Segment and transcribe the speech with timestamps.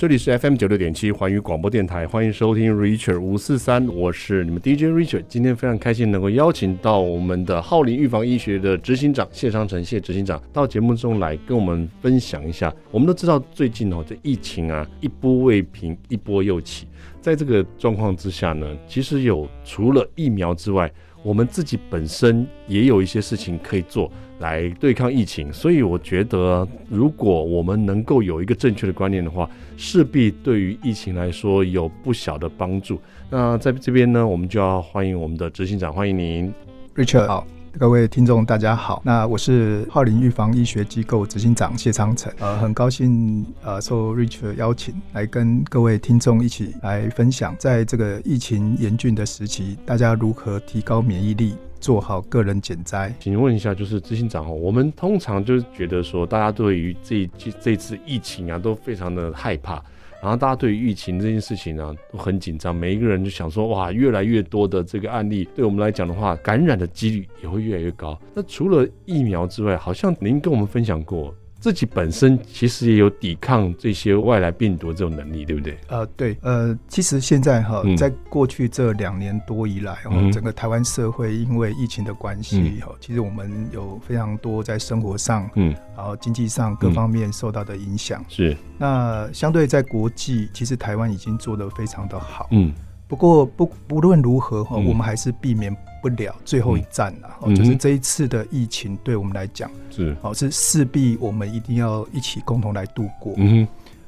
[0.00, 5.24] 这里是 FM 九六点七环宇广播电台，欢迎收听 Richard 五四三，我是你们 DJ Richard。
[5.28, 12.74] 今天非常开心能够邀请到我们的浩林预防医学的执行长谢昌成谢执行长到节目中来跟我们分享一下。
[12.90, 16.86] 我们都知道最近哦，这疫情啊一波未平一波又起，
[17.20, 20.90] 在这个状况之下呢，其实有除了疫苗之外，
[21.22, 24.10] 我们自己本身也有一些事情可以做。
[24.40, 32.98] 来对抗疫情，所以我觉得，如果我们能够有一个正确的观念的话，势必对于疫情来说有不小的帮助。
[33.28, 36.52] 那在这边呢，我们就要欢迎我们的执行长，欢迎您
[36.96, 37.26] ，Richard。
[37.26, 37.46] 好，
[37.78, 51.54] 各位听众大家好，那我是浩林预防医学机构执行长谢昌成，呃，很高兴呃受 Richard 邀请来跟各位听众一起来分享，在这个疫情严峻的时期，大家如何提高免疫力。
[51.80, 53.12] 做好个人减灾。
[53.18, 59.82] 请问一下，就是执行长哦，我们通常就是觉得说，大家对于这这这次疫情啊，都非常的害怕，
[60.22, 62.74] 然后大家对于疫情这件事情呢，都很紧张。
[62.74, 68.20] 每一个人就想说，哇，越来越多的这个案例，对我们来讲的话，感染的几率也会越来越高。
[68.34, 71.34] 那除了疫苗之外，好像您跟我们分享过。
[71.60, 75.78] 自己本身其实也有抵抗这些外来病毒这种能力，对不对？
[75.88, 88.24] 呃，对，呃，其实现在哈，嗯、在过去这两年多以来，嗯、整个台湾社会因为疫情的关系，哈、嗯，其实我们有非常多在生活上，嗯，然后经济上各方面受到的影响。
[88.28, 92.48] 是、嗯，那相对在国际，其实台湾已经做得非常的好。
[92.52, 92.72] 嗯。
[93.06, 97.30] 不过不不论如何哈，嗯、我们还是避免不了最后一站了。
[97.44, 103.34] 嗯、就是这一次的疫情对我们来讲是哦，是势必我们一定要一起共同来度过。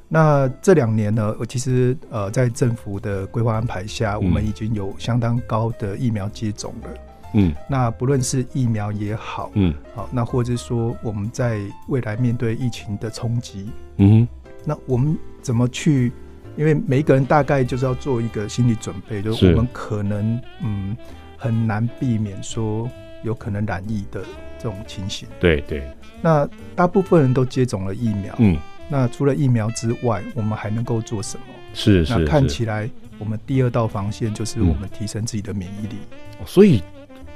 [0.09, 6.89] 那这两年呢，我其实呃在政府的规划安排下，我们已经有相当高的疫苗接种了。
[7.33, 14.27] 嗯，那不论是疫苗也好，嗯，好，那或者说我们在未来面对疫情的冲击，嗯哼，
[14.63, 16.11] 那我们怎么去？
[16.55, 20.95] 因为每一个人大概就是要做一个心理准备，就是我们可能嗯
[21.43, 22.89] 很难避免说
[23.21, 24.21] 有可能染疫的
[24.57, 25.27] 这种情形。
[25.41, 25.83] 对对。
[26.21, 28.57] 那大部分人都接种了疫苗，嗯。
[28.87, 31.43] 那除了疫苗之外，我们还能够做什么？
[31.73, 32.17] 是是。
[32.17, 32.89] 那看起来
[33.19, 35.97] 我们第二道防线就是我们提升自己的免疫力。
[36.45, 36.81] 所以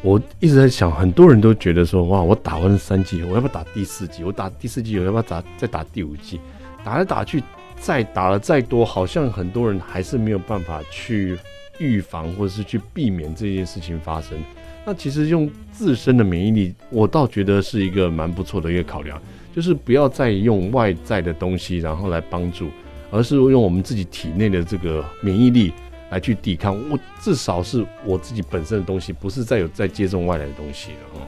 [0.02, 4.24] 我一直在想，很多人都觉得说，哇，我打完三剂，我要不要打第四剂？
[4.24, 6.40] 我打第四剂，我要不要打再打第五剂？
[6.82, 7.44] 打来打去。
[7.80, 11.38] 再打了再多，好像很多人还是没有办法去
[11.80, 14.38] 预防或者是去避免这件事情发生。
[14.86, 19.22] 那其实用自身的免疫力，我倒觉得是一个蛮不错的一个考量，
[19.56, 22.70] 就是不要再用外在的东西然后来帮助，
[23.12, 25.74] 而是用我们自己体内的这个免疫力
[26.10, 26.78] 来去抵抗。
[26.90, 31.22] 我至少是我自己本身的东西，不是再有再接种外来的东西了哦。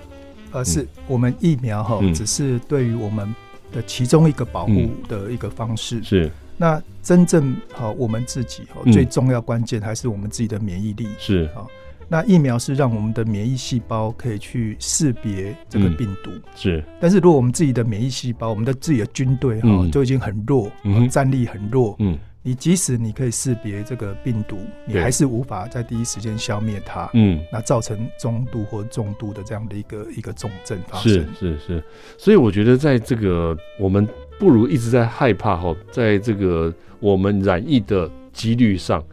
[0.52, 3.34] 而是我们疫苗哈，只是对于我们。
[3.72, 11.08] 的其中一个保护的一个方式、嗯、是，那真正好我们自己哈最重要关键还是我们自己的免疫力。
[11.18, 11.50] 是。
[11.56, 11.66] 啊。
[12.12, 22.18] 那疫苗是让我们的免疫细胞可以去识别这个病毒、嗯、是，但是如果我们自己的免疫细胞，我们的自己的军队哈就已经很弱，嗯、战力很弱，嗯。
[22.42, 27.10] 你即使你可以识别这个病毒，你还是无法在第一时间消灭它。
[27.14, 31.12] 嗯，那造成中度或重度的这样的一个一个重症发生。
[31.12, 31.84] 是是是，
[32.18, 34.08] 所以我觉得在这个我们
[34.40, 39.04] 不如一直在害怕哈，在这个我们染疫的几率上，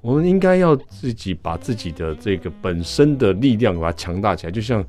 [0.00, 4.50] 我们应该要自己把自己的这个本身的力量把它强大起来。
[4.50, 4.84] 就像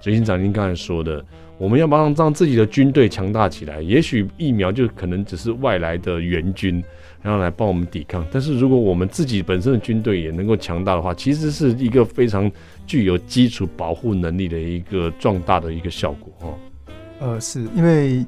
[0.00, 1.24] 执行长您刚才说的，
[1.58, 3.80] 我们要帮让自己的军队强大起来。
[3.80, 6.82] 也许疫苗就可能只是外来的援军。
[7.26, 12.48] 然后来帮我们抵抗，但是如果我们自己本身的军队也能够强大的话，其实是一个非常
[12.86, 16.58] 具有基础保护能力的一个壮大的一个效果哈。
[17.18, 18.24] 呃，是因为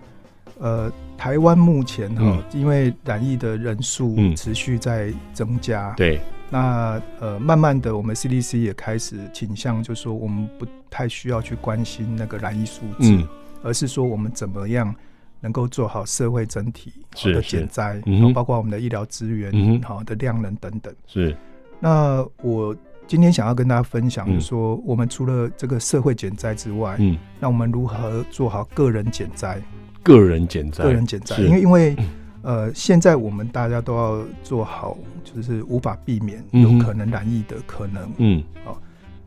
[0.59, 6.21] 呃，台湾目前哈，嗯、因为染疫的人数持续在增加，嗯、对，
[6.51, 13.29] 那呃，慢慢的我们 CDC 也开始倾向，就是说我们不太需要去关心那个染疫数字，嗯、
[13.63, 14.93] 而是说我们怎么样。
[15.41, 16.93] 能够做好社会整体
[17.25, 20.93] 的减灾，然后包括我们的医疗资源好的量能等等。
[21.07, 21.37] 是。
[21.81, 22.75] 那我
[23.07, 29.63] 今天想要跟大家分享，就是说我们除了这个社会减灾之外，嗯，那我们如何做好个人减灾？
[30.03, 31.37] 个人减灾，个人减灾。
[31.39, 31.97] 因为因为
[32.43, 38.13] 呃，现在我们大家都要做好，就是无法避免有可能染疫的可能。
[38.19, 38.43] 嗯。
[38.65, 38.81] 好，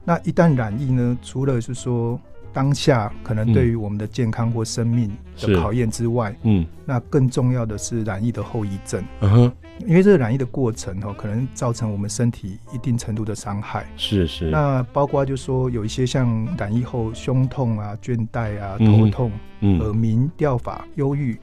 [0.03, 2.19] 那一旦染疫呢，除了是说。
[2.53, 9.03] 当下可能对于我们的健康或生命的考验之外，嗯，那更重要的是染疫的后遗症。
[9.21, 9.51] 嗯哼，
[9.88, 13.86] 因为这个染疫的过程哈，可能造成我们身体一定程度的伤害。
[13.98, 14.50] 是是。
[14.50, 19.31] 那包括就说有一些像染疫后胸痛啊、倦怠啊、头痛、
[19.80, 21.38] 耳鸣、掉发、忧郁，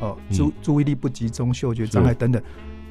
[0.00, 2.42] 哦，注注意力不集中、嗅觉障碍等等，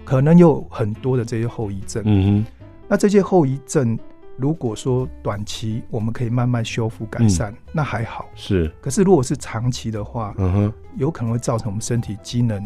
[0.05, 2.03] 可能有很多的这些后遗症。
[2.05, 2.45] 嗯哼，
[2.87, 3.97] 那这些后遗症，
[4.37, 8.25] 如果说短期我们可以慢慢修复改善，嗯、那还好。
[8.35, 12.63] 是，可是如果是长期的话，嗯哼，有可能会造成我们身体机能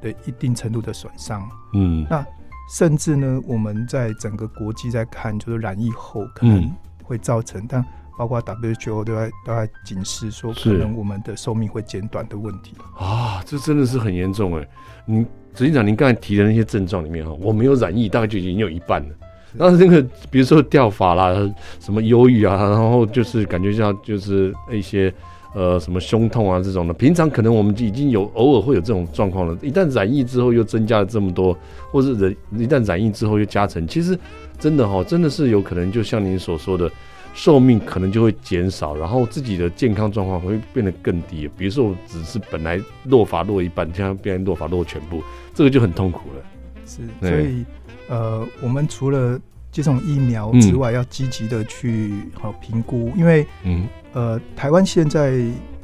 [0.00, 1.48] 的一定程度的损伤。
[1.74, 2.24] 嗯，那
[2.72, 6.70] 甚至呢，我们在整个国际在看，就是染疫后可能
[7.02, 7.84] 会造成，嗯、但
[8.16, 12.74] 包括 WHO 都在都在警示说，可能我们的寿命会减短的问题。
[12.96, 14.68] 啊，这真的是很严重哎！
[15.04, 15.24] 你
[15.54, 19.14] 执行长，您刚才提的那些症状里面哈，我没有染疫，大概就已经有一半了。
[19.56, 21.34] 然后那个，比如说掉发啦，
[21.80, 25.12] 什么忧郁啊，然后就是感觉像就是一些
[25.54, 26.92] 呃什么胸痛啊这种的。
[26.92, 31.56] 平常可能我们已经有偶尔会有这种状况了，一旦染疫之后又增加了这么多，
[31.90, 34.16] 或者人一旦染疫之后又加成，其实
[34.58, 36.90] 真的哈，真的是有可能就像您所说的，
[37.32, 41.48] 寿命可能就会减少，然后自己的健康状况会变得更低。
[41.56, 45.22] 比如说我只是本来落发落一半，现在变成落发落全部，
[45.54, 46.42] 这个就很痛苦了。
[46.84, 47.64] 是，所以。
[48.08, 49.40] 呃，我们除了
[49.70, 53.86] 接种疫苗之外，要积极的去好评估，因为嗯。
[54.14, 55.38] 呃，台湾现在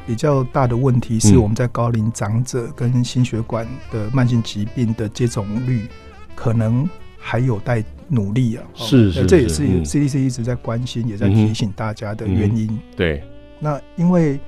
[0.07, 5.87] 比较大的问题是我们在高龄长者跟心血管的慢性疾病的接种率
[6.35, 6.89] 可能
[7.19, 8.65] 还有待努力啊。
[8.75, 12.77] 是是，这也是 CDC 一直在关心，也在提醒大家的原因。
[12.97, 13.23] 对，
[13.61, 14.41] 那因为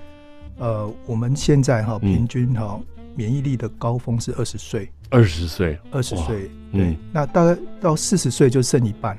[0.57, 2.81] 呃，我们现在哈平均哈
[3.15, 4.91] 免疫力的高峰是二十岁。
[5.11, 9.17] 二十岁，二十岁，对，那大概到四十岁就剩一半，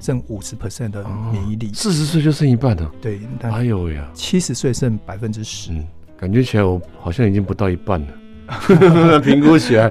[0.00, 1.70] 剩五十 percent 的免疫力。
[1.74, 5.70] 四十岁就剩一半了，对，哎呦呀，七十岁剩百分之十，
[6.16, 8.08] 感觉起来我好像已经不到一半了。
[9.24, 9.90] 评估起来，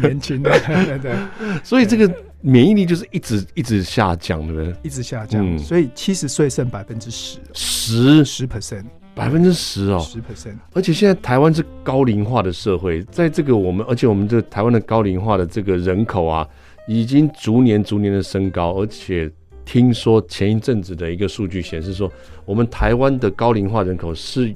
[0.00, 0.50] 年轻的，
[0.98, 1.14] 对。
[1.62, 2.10] 所以这个
[2.40, 4.74] 免疫力就是一直一直下降，对不对？
[4.82, 8.84] 一直下降，所以七十岁剩百分之十，十十 percent。
[9.14, 16.46] 百分之十哦，十 percent，而且现在台湾是高龄化的社会，在这个我们，而且我们这台湾的高龄化的这个人口啊，
[16.88, 19.30] 已经逐年逐年的升高，而且
[19.64, 22.10] 听说前一阵子的一个数据显示说，
[22.44, 24.52] 我们台湾的高龄化人口是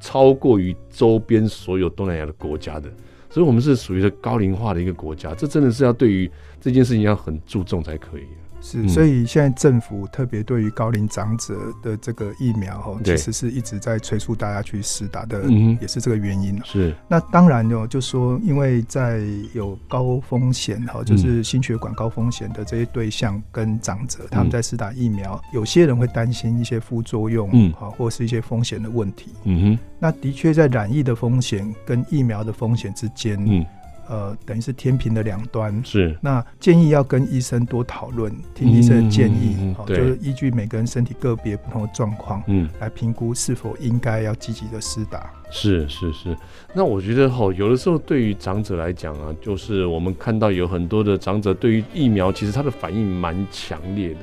[0.00, 2.90] 超过于周边所有东南亚的国家的，
[3.30, 6.30] 所以我们是属于的高龄化的一个国家，这真的是要对于
[6.60, 8.22] 这件事情要很注重才可以。
[8.60, 15.42] 是，所以现在政府特别对于高龄长者的这个疫苗哈，其实是一直在催促大家去施打的，
[15.80, 16.60] 也是这个原因。
[16.64, 19.20] 是，那当然哦，就说因为在
[19.54, 29.32] 有高风险哈，就是心血管高风险的这些对象跟长者，他们在施打疫苗，有些人会担心一些副作用，嗯，好，或是一些风险的问题。
[29.44, 33.64] 嗯哼，那的确在染疫的风险跟疫苗的风险之间，嗯。
[34.08, 35.80] 呃，等于是天平的两端。
[35.84, 45.30] 是，那建议要跟医生多讨论，听医生的建议，嗯嗯嗯、就是依据每个人身体个别不同的状况，嗯，来评估是否应该要积极的施打。
[45.50, 46.36] 是是是，
[46.74, 54.20] 那我觉得哈，有的时候对于长者来讲啊，就是我们看到有很多的长者对于疫苗，其实他的反应蛮强烈的，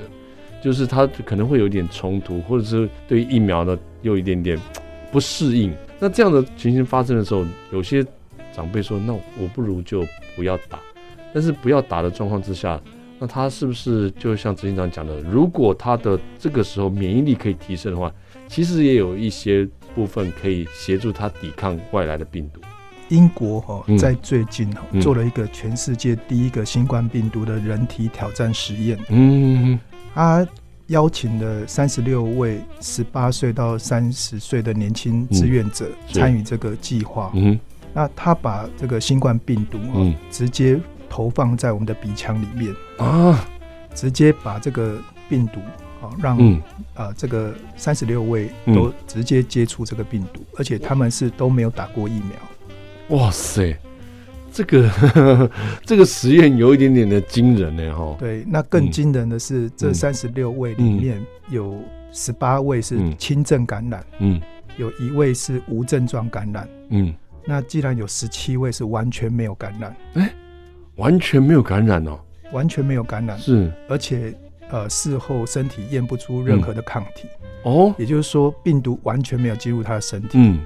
[0.64, 4.60] 就是他可能会有点冲突，或者是对于疫苗呢又有一点点
[5.12, 5.74] 不适应。
[6.00, 8.06] 那这样的情形发生的时候，有些。
[8.56, 10.06] 长辈说：“那我不如就
[10.36, 10.80] 不要打，
[11.34, 12.80] 但是不要打的状况之下，
[13.20, 18.10] 那他是不是就像执行长讲的，如果他的这个时候免疫力可以提升的话，
[18.48, 22.62] 其实也有一些部分可以协助他抵抗外来的病毒。
[23.10, 29.78] 英国哈在最近哈做了一个全世界第一个新冠病毒的人体挑战实验，嗯，
[30.14, 30.48] 他
[30.88, 37.60] 邀请了三十六位十八岁到三十岁的年轻志愿者参与这个计划，嗯。”
[37.96, 40.78] 那他把这个新冠病毒啊，直接
[41.10, 43.48] 投放在我们的鼻腔里面啊，
[43.94, 44.98] 直接把这个
[45.30, 45.62] 病毒
[46.02, 46.38] 啊，让
[46.94, 52.12] 啊这个三十六位都直接接触这个病毒，而且他们是都没有打过疫
[53.08, 53.18] 苗。
[53.18, 53.74] 哇塞，
[54.52, 55.50] 这个
[55.86, 58.14] 这个实验有一点点的惊人呢，哈。
[58.20, 61.80] 对，那更惊人的是，这三十六位里面有
[62.12, 64.42] 十八位是轻症感染，嗯，
[64.76, 67.14] 有一位是无症状感染，嗯。
[67.48, 70.34] 那既然有十七位是完全没有感染，哎、欸，
[70.96, 72.20] 完全没有感染哦，
[72.52, 74.36] 完全没有感染，是，而且
[74.70, 77.28] 呃事后身体验不出任何的抗体，
[77.64, 80.60] 嗯、哦，也就是说病毒完全没有进入他的身体，嗯，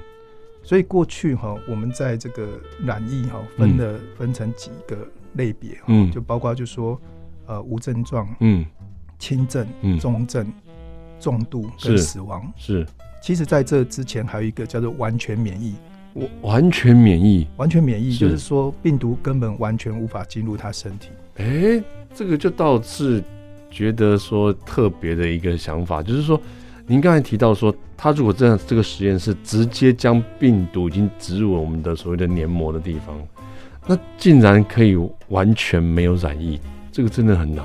[0.62, 2.48] 所以过去哈我们在这个
[2.82, 4.96] 染疫哈分了、嗯、分成几个
[5.34, 6.98] 类别，嗯，就包括就说
[7.46, 8.64] 呃无症状，嗯，
[9.18, 10.50] 轻症、嗯、中症、
[11.20, 12.86] 重度跟死亡，是，是。
[13.20, 15.74] 其实在这之前还有一个叫做完全免疫。
[16.42, 21.08] 完全免疫，完全免疫就是说病毒根本完全无法进入他身体。
[21.36, 23.22] 哎、欸，这个就倒是
[23.70, 26.40] 觉得说特别的一个想法，就是说
[26.86, 33.16] 您刚才提到说，他如果这样这个实验是直接将病毒已经植入我们的所谓的黏膜的地方，
[33.86, 34.96] 那竟然可以
[35.28, 36.58] 完全没有染疫，
[36.90, 37.64] 这个真的很难。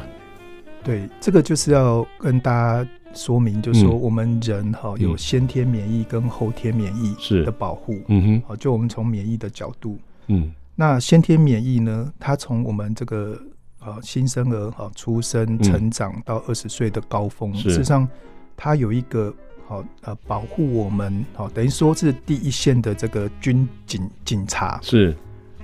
[0.83, 7.99] 对，这个就是要跟大家说明，就是说我们人哈有先天免疫跟后天免疫的保护。
[8.07, 13.39] 嗯哼，好，就我们从免疫的角度，嗯，那先天免疫呢，它从我们这个
[13.79, 18.07] 啊新生儿哈出生、成长到二十岁的高峰，事实上
[18.55, 19.33] 它有一个
[19.67, 24.79] 好呃保护我们好，等于说是第一线的这个军警警察。
[24.83, 25.15] 是，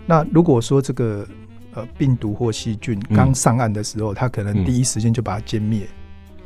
[0.06, 1.28] 那如果说这个。
[1.74, 5.90] 呃，病毒或细菌刚上岸的时候，它、嗯、可能第一时间就把它歼灭，嗯、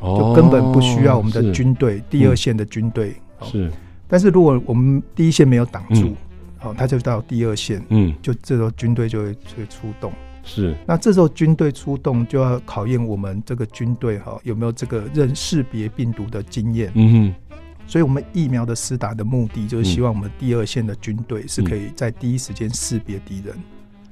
[0.01, 3.15] 就根本不需要我们的军队，第二线的军队。
[3.41, 3.71] 是，
[4.07, 6.15] 但是如果我们第一线没有挡住，
[6.57, 10.11] 好、嗯，它就到第二线，嗯，就这时候军队就会就会出动。
[10.43, 16.91] 是，那这时候军队出动就要考验我们这个军队哈有没有这个认识别病毒的经验。
[16.93, 23.55] 嗯哼，所以我们疫苗的施打的目的就是希望我们第二线的军队是可以在第一时间识别敌人。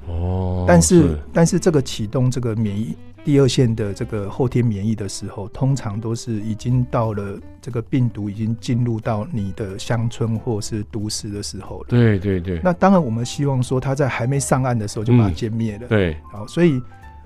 [0.07, 11.85] 哦，但是，是但是这个启动这个免疫第二线的这个后天免疫的时候，通常都是已经到了这个病毒已经进入到你的乡村或是都市的时候了。
[11.87, 12.59] 对对对。
[12.61, 15.87] 那当然，我们希望说它在还没上岸的时候就把它歼灭了。
[15.87, 16.17] 嗯、对。
[16.31, 16.81] 好，所以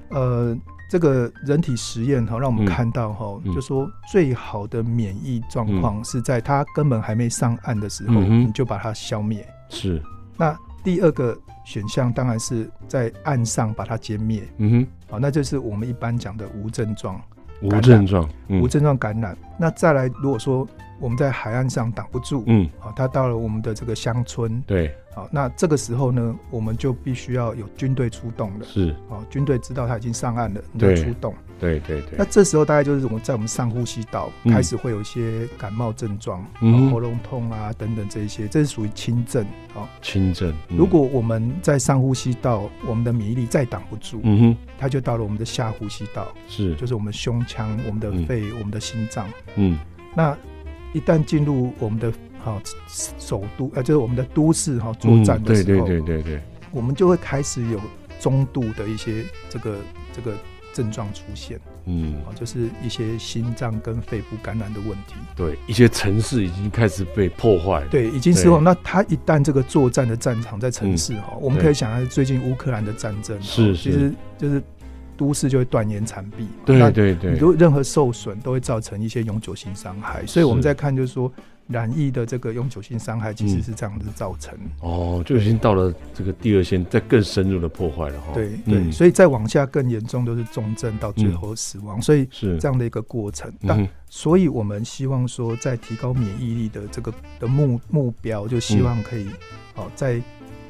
[0.10, 0.56] 呃，
[0.88, 9.44] 这个人体实验哈，让我们看到哈，嗯、就说最好的免疫状况是在它根本还没上岸的时候，嗯、你就把它消灭。
[9.70, 10.00] 是。
[10.38, 10.56] 那
[10.88, 11.38] 第二个。
[11.68, 14.42] 选项当然是在岸上把它歼灭。
[14.56, 17.22] 嗯哼，好，那就是我们一般讲的无症状。
[17.62, 19.38] 无症状，无症状感染。
[19.60, 20.66] 那再来，如果说
[20.98, 28.66] 我们在海岸上挡不住，嗯，好，它到了我们的这个乡村，对，好，那这个时候呢，我们就必须要有军队出动了。
[28.68, 31.34] 是，好，军队知道他已经上岸了，你就出动。
[31.60, 39.44] 对对对，那这时候大概就是我们在我们上呼吸道开始会有一些感冒症状，嗯，喉咙痛啊等等这一些，这是属于轻症。
[39.74, 40.54] 好，轻症。
[40.70, 49.80] 如果我们在上呼吸道，我们的免疫力再挡不住，嗯哼，它就到了我们的下呼吸道，是，就是我们胸腔、我们的肺、我们的心脏，嗯，
[50.16, 50.38] 那
[50.94, 52.14] 一旦进入我们的
[52.52, 52.62] 好
[53.18, 57.80] 首都，呃，就是我们的都市哈作战的时候，对对对对对，我们就会开始有
[58.20, 59.78] 中度的一些这个
[60.14, 60.34] 这个。
[60.74, 65.16] 症状出现，嗯，就是一些心脏跟肺部感染的问题。
[65.36, 67.84] 对，一些城市已经开始被破坏。
[67.90, 68.64] 对，已经失控。
[68.64, 74.62] 那它一旦这个作战的战场在城市哈，我们可以想象最近乌克兰的战争，是，其实就是
[75.18, 76.48] 都市就会断言残壁。
[76.64, 80.24] 对对对，如果任何受损都会造成一些永久性伤害。
[80.28, 81.32] 所以我们在看就是说。
[81.68, 88.32] 染疫的这个永久性伤害其实是这样子造成、嗯、哦，就已经到了这个第二线，再更深入的破坏了哈。
[88.34, 92.58] 对对，嗯、所以再往下更严重都是重症到最后死亡，嗯、所以是。
[92.58, 93.52] 这样的一个过程。
[93.52, 99.28] 是但所以我们希望说，在提高免疫力的这个的目目标，就希望可以
[99.76, 100.22] 哦、在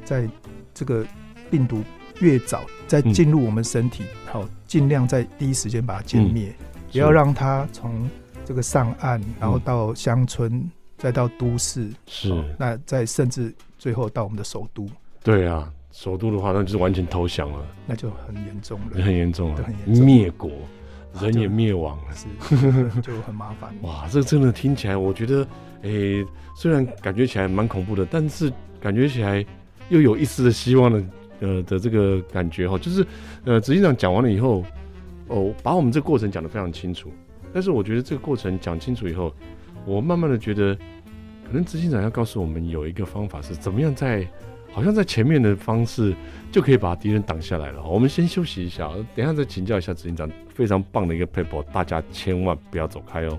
[0.04, 0.28] 在
[0.74, 1.06] 这个
[1.50, 1.82] 病毒
[2.18, 6.52] 越早再进入我们身体，好尽、嗯、量在第一时间把它歼灭，
[6.90, 8.10] 不要、嗯、让它从
[8.44, 10.68] 这个上岸，然后到乡村。
[10.98, 14.86] 再到都市是，那再甚至最后到我们的首都。
[15.22, 20.50] 对啊，首都的话，那就是完全投降了，那就很严重了，很严重了，灭国，
[21.20, 23.72] 人也灭亡了，是，就很麻烦。
[23.82, 25.46] 哇，这个真的听起来，我觉得，
[25.82, 26.26] 诶，
[26.56, 29.44] 虽然感觉起来蛮恐怖的，但是感觉起来
[29.90, 31.04] 又有一丝的希望的，
[31.40, 33.06] 呃的这个感觉哈，就是，
[33.44, 34.64] 呃，执行长讲完了以后，
[35.28, 37.12] 哦，把我们这个过程讲得非常清楚，
[37.52, 39.32] 但是我觉得这个过程讲清楚以后。
[39.88, 40.74] 我慢慢的觉得，
[41.46, 44.28] 可能执行长要告诉我们有一个方法是怎么样在，
[44.70, 46.14] 好像在前面的方式
[46.52, 47.82] 就可以把敌人挡下来了。
[47.82, 53.38] 我们先休息一下，等一下再请教一下执行长，非常棒的一个 paper，，大家千万不要走开哦。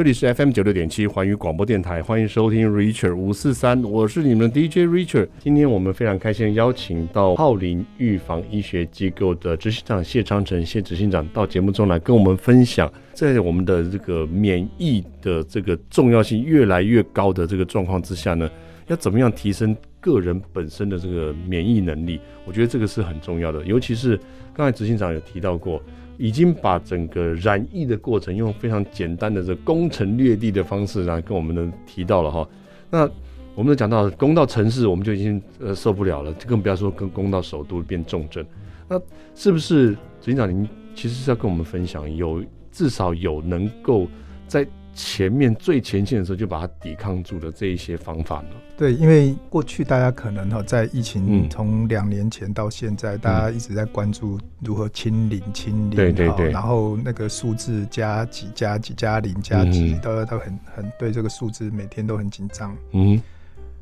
[0.00, 5.28] 这里是 FM 九六点七环宇广播电台，欢迎收听 Richard 五四三，我是你们的 DJ Richard。
[5.40, 18.48] 今天我们非常开心邀请到浩林预防医学机构的执行长谢昌成谢执行长到节目中来跟我们分享，在我们的这个免疫的这个重要性越来越高的这个状况之下呢，
[18.86, 22.18] 要怎么样提升个人本身的这个免疫能力？
[22.46, 24.18] 我觉得这个是很重要的，尤其是
[24.54, 25.78] 刚才执行长有提到过。
[26.20, 32.46] 已经把整个染疫的过程用非常简单的这攻城略地的方式来跟我们的提到了哈。
[32.90, 33.08] 那
[33.54, 38.44] 我们都讲到攻到城市，我们就已经呃受不了了，更不要说跟攻到首都变重症。
[38.86, 39.00] 那
[39.34, 44.06] 是不是警长您其实是要跟我们分享，有至少有能够
[44.46, 48.48] 在前面最前线的时候就把它抵抗住的这一些方法呢？
[48.76, 62.76] 对，因为过去大家可能哈在疫情从两年前到现在，嗯、大家一直在关注如何清零、清零，对对对，然后那个数字加几加几加零加几，大家都很很对这个数字每天都很紧张。
[62.92, 63.20] 嗯，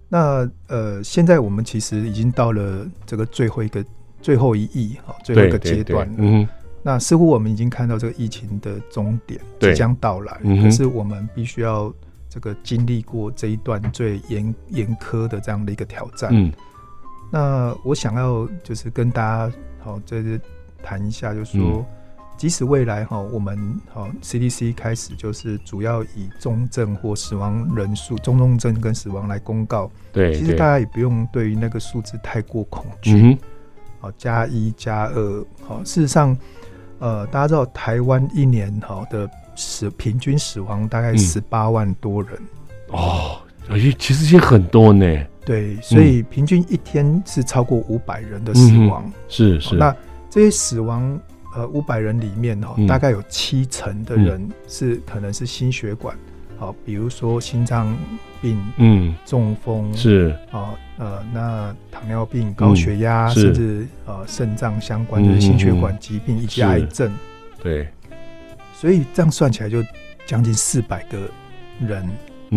[0.09, 3.85] 那呃，现在我们其实已经到了这个最后一个
[4.21, 6.09] 最后一役哈，最后一个阶段。
[6.19, 6.47] 嗯。
[6.88, 11.92] 那似乎我们已经看到这个疫情的终点即将到来，嗯、可是我们必须要
[12.30, 16.30] 这个经历过这一段最严严苛的这样的一个挑战。
[16.33, 16.50] 嗯，
[17.30, 20.40] 那我想要就是跟大家好，就是
[20.83, 21.87] 谈一下，就是说，嗯、
[22.38, 29.90] 即使未来哈，我们好 CDC 开始就是主要以重症或死亡人数、中重症跟死亡来公告。
[30.11, 33.37] 对，其实大家也不用对于那个数字太过恐惧。
[34.00, 36.35] 好、嗯，加一加二，好，事实上。
[36.99, 42.33] 呃，大家知道台湾一年哈的死平均死亡大概十八万多人，
[42.88, 43.40] 嗯、哦，
[43.99, 45.07] 其实也很多呢。
[45.45, 49.02] 对，所以平均一天是超过五百人的死亡。
[49.07, 49.78] 嗯、是是、哦。
[49.78, 49.97] 那
[50.28, 51.19] 这些死亡
[51.55, 56.17] 呃五百人里面哈，大概有七成的人是可能是心血管。
[56.59, 57.97] 好，比如说心脏
[58.43, 60.35] 病，嗯，中风是。
[60.50, 67.12] 啊，呃，那糖尿病、高血压，甚至呃肾脏相关的心血管疾病以及癌症，
[67.62, 67.87] 对，
[68.75, 69.85] 所以这样算起来就
[70.27, 71.17] 将近四百个
[71.87, 72.05] 人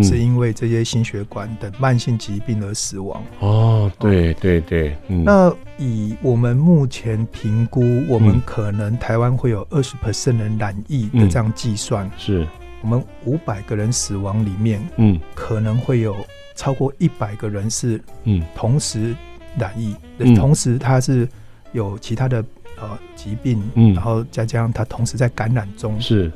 [0.01, 3.21] 是因为这些心血管等慢性疾病而死亡。
[3.39, 5.23] 哦，对对对，嗯。
[5.23, 12.09] 那以我们目前评估，我们可能台湾会有二十 percent 人染疫的这样计算。
[12.17, 12.47] 是。
[12.81, 16.15] 我们五百个人死亡里面，嗯，可能会有
[16.55, 19.15] 超过一百个人是，嗯，同时
[19.57, 21.27] 染疫，嗯，同时他是
[21.71, 22.43] 有其他的
[22.79, 26.31] 呃疾病，嗯，然后再加上他同时在感染中，是，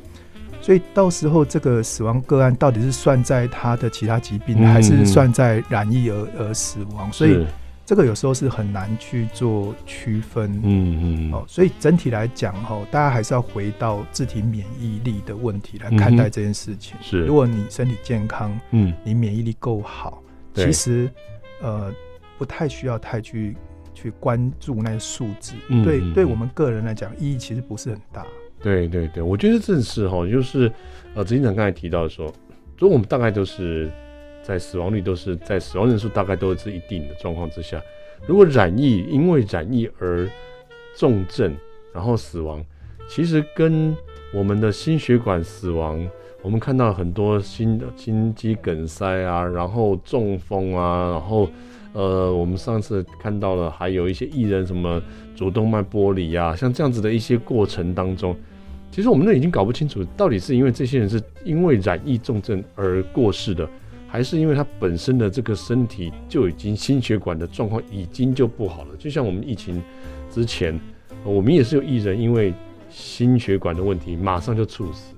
[0.61, 7.11] 所以到时候这个死亡个案到底是算在他的其他疾病，还是算在染疫而而死亡？
[7.11, 7.45] 所以。
[7.85, 16.97] 这个有时候是很难去做区分，嗯嗯，哦，所以整体来讲，哈，大家还是要回到自体免疫力的问题来看待这件事情。
[16.99, 20.23] 是，如果你身体健康，嗯，你免疫力够好，
[20.55, 21.07] 其实，
[21.61, 21.93] 呃，
[22.39, 23.55] 不太需要太去
[23.93, 25.53] 去关注那些数字。
[25.83, 28.25] 对，对我们个人来讲，意义其实不是很大。
[28.63, 30.71] 对对对，我觉得正是哈，就是
[31.13, 32.25] 呃，执行长刚才提到的说，
[32.79, 33.91] 所以我们大概都是。
[34.45, 37.81] 在死亡率都是在死亡人数大概都是一定的状况之下，
[38.27, 40.29] 如果染疫因为染疫而
[40.95, 41.55] 重症
[41.91, 42.63] 然后死亡，
[43.09, 43.95] 其实跟
[44.31, 46.07] 我们的心血管死亡，
[46.43, 51.49] 我们看到很多心心肌梗塞啊，然后中风啊，然后
[51.93, 55.01] 呃，我们上次看到了还有一些艺人什么
[55.35, 58.35] 主动脉剥离啊，像这样子的一些过程当中，
[58.91, 63.67] 其实我们都已经搞不清楚到底是因为这些人是因为染疫重症而过世的。
[64.15, 69.83] 还是因为他本身的这个身体就已经心血管的状况已经就不好了，就像我们疫情
[70.31, 70.79] 之前，
[71.25, 72.53] 我们也是有艺人因为
[72.89, 75.13] 心血管的问题马上就猝死，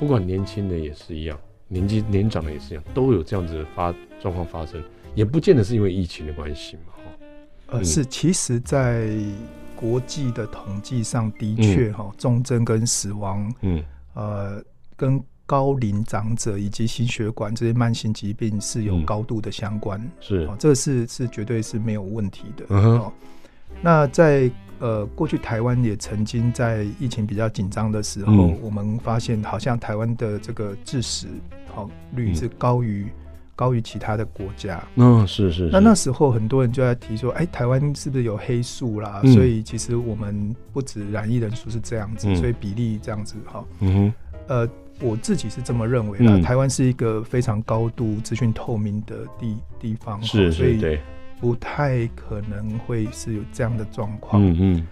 [0.00, 4.82] 不管年轻的也是一样，年纪年长的也是一样，都有这样子的发状况发生，
[5.14, 7.76] 也不见得是因为疫情的关系嘛，哈。
[7.78, 9.16] 呃，是，其实，在
[9.76, 13.84] 国际的统计上的确哈，重症跟死亡，嗯，
[14.14, 14.60] 呃，
[14.96, 15.22] 跟。
[15.50, 22.66] 高龄长者以及心血管这些慢性疾病是有高度的相关，嗯、是，这个是是绝对是没有问题的。
[22.68, 23.12] 嗯、哦
[23.82, 31.26] 那在呃过去台湾也曾经在疫情比较紧张的时候，嗯、我们发现好像台湾的这个致死
[31.74, 33.12] 好率是高于、嗯、
[33.56, 34.80] 高于其他的国家。
[34.94, 35.70] 嗯，是是，是。
[35.72, 39.20] 那那时候很多人就在提说，哎、欸，台湾是不是有黑素啦？
[39.24, 43.64] 嗯、所以其实我们不止染疫人数是这样子，嗯、所以比例这样子哈。
[43.80, 44.14] 嗯哼，
[44.46, 44.68] 呃。
[45.02, 50.98] 我自己是这么认为的，嗯、台湾是一个非常高度资讯透明的地地方，是，所以
[51.40, 54.44] 不太可能会是有这样的状况。
[54.44, 54.86] 嗯嗯，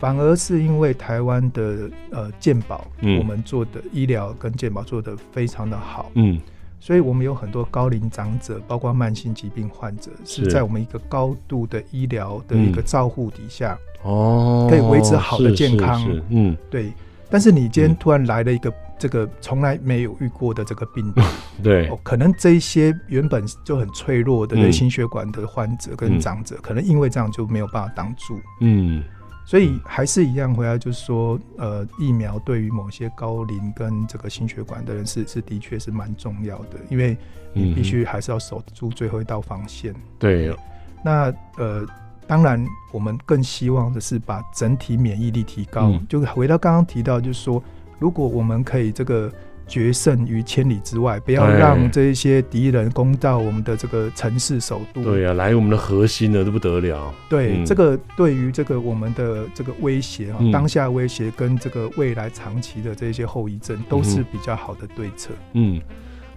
[0.00, 6.40] 反而是因为台湾的呃健保，嗯、我们做的医疗跟健保做的非常的好，嗯，
[6.80, 10.50] 所以我们有很多高龄长者，包括慢性疾病患者，是。
[10.50, 16.92] 在我们一个高度的医疗的一个照护底下，哦、嗯，可以维持好的健康，嗯，对。
[17.30, 18.72] 但是你今天突然来了一个。
[19.02, 21.20] 这个从来没有遇过的这个病毒，
[21.60, 29.02] 对、哦，可能这一些原本就很脆弱的心血管的患者跟长者，嗯、可能因为这样就没有办法挡住，嗯，
[29.44, 37.18] 所以还是一样回来，就是说，呃，疫苗对于某些高龄跟这个心血管的人是是的确是蛮重要的，因为
[37.52, 39.92] 你必须还是要守住最后一道防线。
[40.16, 40.56] 对，
[41.04, 41.84] 那呃，
[42.28, 47.60] 当然我们更希望的是把整体免疫力提高，嗯、就回到刚刚提到，就是说。
[48.02, 49.30] 如果我们可以这个
[49.68, 55.04] 决胜于千里之外，不要让这一些敌人攻到我们的这个城市首都。
[55.04, 57.14] 对呀、啊，来我们的核心了，都不得了。
[57.30, 65.30] 对，嗯、这个对于这个我们的这个威胁啊，嗯、当下威胁跟这个未来长期的这些后遗症，都是比较好的对策。
[65.52, 65.80] 嗯，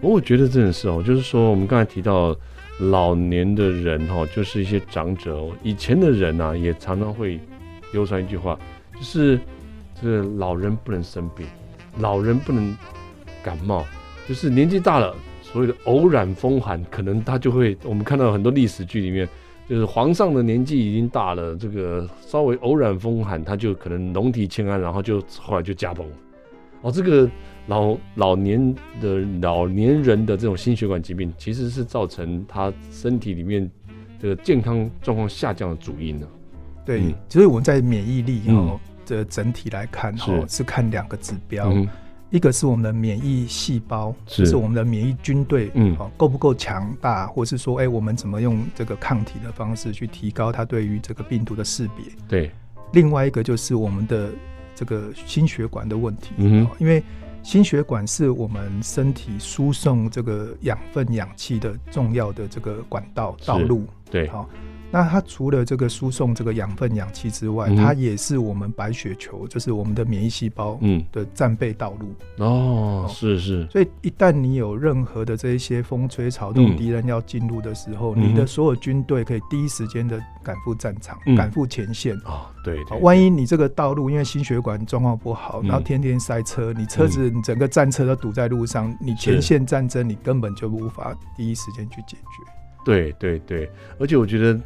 [0.01, 2.37] 我觉得真的是哦，就是说我们刚才提到
[2.79, 7.39] 老年的人哈，就是一些长者哦，以前的人啊，也常常会
[7.91, 8.55] 流传一句话，
[8.93, 9.39] 就是
[10.05, 11.47] 这个老人不能生病。
[11.97, 12.77] 老人不能
[13.41, 13.85] 感冒，
[14.27, 17.75] 就是年纪大了，所谓的偶染风寒，可能他就会。
[17.85, 19.27] 我们看到很多历史剧里面，
[19.67, 26.15] 就是皇上的年纪已经大了，这个稍微偶染风寒，他就可能龙体欠安，然后就后来就驾崩了。
[26.81, 27.29] 哦，这个
[27.67, 33.71] 老老年的老年人的这种心血管疾病，其实是造成他身体里面
[34.21, 36.27] 这个健康状况下降的主因呢。
[36.85, 38.77] 对，嗯、所以我们在免疫力哦。
[38.85, 41.87] 嗯这整体来看，哈是，看两个指标，嗯、
[42.29, 44.43] 一个是我们的免疫细胞，是。
[44.43, 52.05] 就是我们的免疫军队，嗯，够不够强大，或是说，哎、欸，我们怎么用这个抗体的方式去提高它对于这个病毒的识别？
[52.27, 52.51] 对。
[52.93, 54.29] 另外一个就是我们的
[54.73, 57.03] 这个心血管的问题，嗯哼，因为
[57.43, 64.49] 心血管是我们身体输送这个养分、氧气的重要的这个管道道路，对，好。
[64.95, 70.79] 那它除了这个输送这个养分、氧气之外，嗯、它也是我们白血球，就是我们的免疫细胞
[71.11, 72.15] 的战备道路。
[72.37, 73.67] 嗯、哦，是是。
[73.69, 82.15] 所以一旦你有任何的这一些风吹草动，敌、嗯、人要进入的时候，嗯、你的所有军队可以第一时间的赶赴战场，赶赴、嗯、前线。
[82.19, 82.81] 哦，对。
[83.01, 92.51] 万一你这个道路因为心血管状况不好，嗯、然后天天塞车，你车子你整个战车都堵在路上，嗯、你前线战争你根本就无法第一时间去解决。
[92.85, 94.57] 对对对，而且我觉得。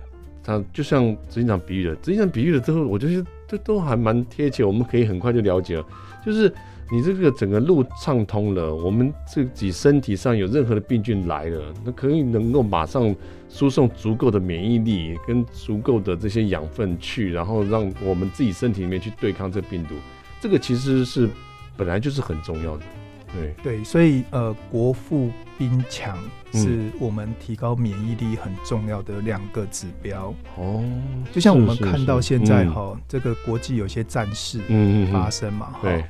[0.49, 5.85] 他就像执行长比喻的，执行长比喻了之后，我觉得这都还蛮贴切，我们可以很快就了解了。
[6.25, 6.51] 就是
[6.91, 13.15] 你这个整个路畅通了，我们自己身体上有任何的病菌来了，那可以能够马上
[13.47, 19.93] 输送足够的免疫力跟足够的这些养分去，然后让我们自己身体里面去对抗这病毒。
[20.41, 21.29] 这个其实是
[21.77, 22.83] 本来就是很重要的。
[23.31, 26.17] 对对，所以呃，国富兵强
[26.53, 30.33] 是我们提高免疫力很重要的两个指标。
[30.57, 30.83] 哦。
[31.31, 34.59] 就像我们看到现在哈，嗯、这个国际有些战事
[35.12, 35.75] 发生嘛，嗯。
[35.75, 36.05] 嗯嗯对，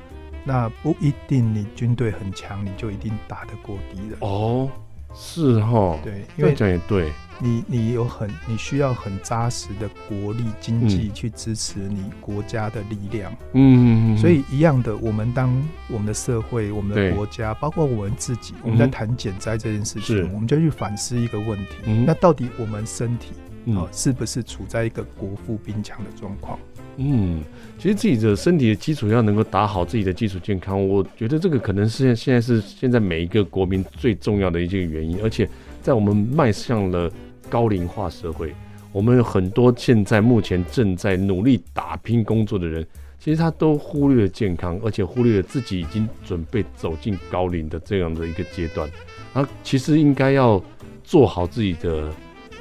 [0.46, 4.18] 那不一定你军队很强，你就一定打得过敌人。
[4.22, 4.70] 哦。
[5.14, 7.12] 是哈，对，因为这也对。
[7.42, 15.50] 你你有很你需要很扎实的国力经济去支持你国家的力量，嗯，所以一样的，我们当
[15.88, 23.32] 我们的社会、我们的国家，包括我们自己，我们在谈减灾这件事情，我们就去反思一个问题：那到底我们身体
[23.74, 26.60] 啊，是不是处在一个国富兵强的状况？
[27.00, 27.42] 嗯，
[27.78, 35.50] 其实自己的身体的基础要能够打好自己的基础健康，我觉得这个可能是现在是现在每一个国民最重要的一件原因，而且
[35.82, 37.12] 在我们迈向了。
[37.50, 38.54] 高龄化社会，
[38.92, 42.86] 我们有很多现在目前正在努力打拼工作的人，
[43.20, 48.88] 其实他都忽略了健康，而且忽略了自己已经准备走进高龄的这样的一个阶段。
[49.34, 50.64] 他其实应该要
[51.04, 52.14] 做好自己的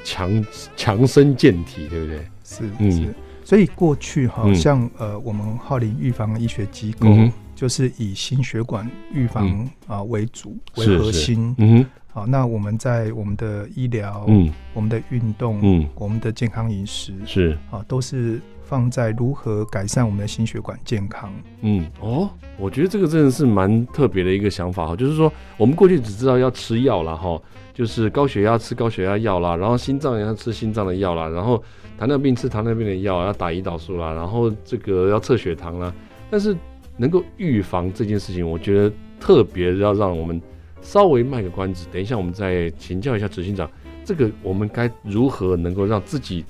[0.03, 0.43] 强
[0.75, 2.19] 强身健体，对不对？
[2.43, 3.15] 是，嗯，是。
[3.49, 9.49] 所以过去好像、嗯、呃，我们浩林预防医学机构、嗯、就是以心血管预防
[9.87, 11.87] 啊、嗯、为主为核心，嗯。
[12.09, 17.57] 好，那我们在我们的医疗，嗯，我们的运动，嗯，我们的健康饮食是。
[17.71, 21.33] 啊，都是放在如何改善我们的心血管健康。
[21.63, 22.29] 嗯，哦，
[22.59, 27.41] 我觉得这个真的是蛮特别的一个想法哈，就是说我们过去只知道要吃药啦哈，
[27.73, 31.63] 就是高血压吃高血压药啦，然后心脏也要吃心脏的药啦，然后
[31.99, 35.91] 糖尿病吃糖尿病的药，要打胰岛素啦，然后这个要测血糖啦，
[36.31, 36.55] 但是
[36.99, 40.41] 能够预防这件事情，我觉得特别要让我们。
[40.81, 43.69] 稍微卖个关子，等一下我们再请教一下执行长，
[44.05, 46.45] 这个我们该如何能够让自己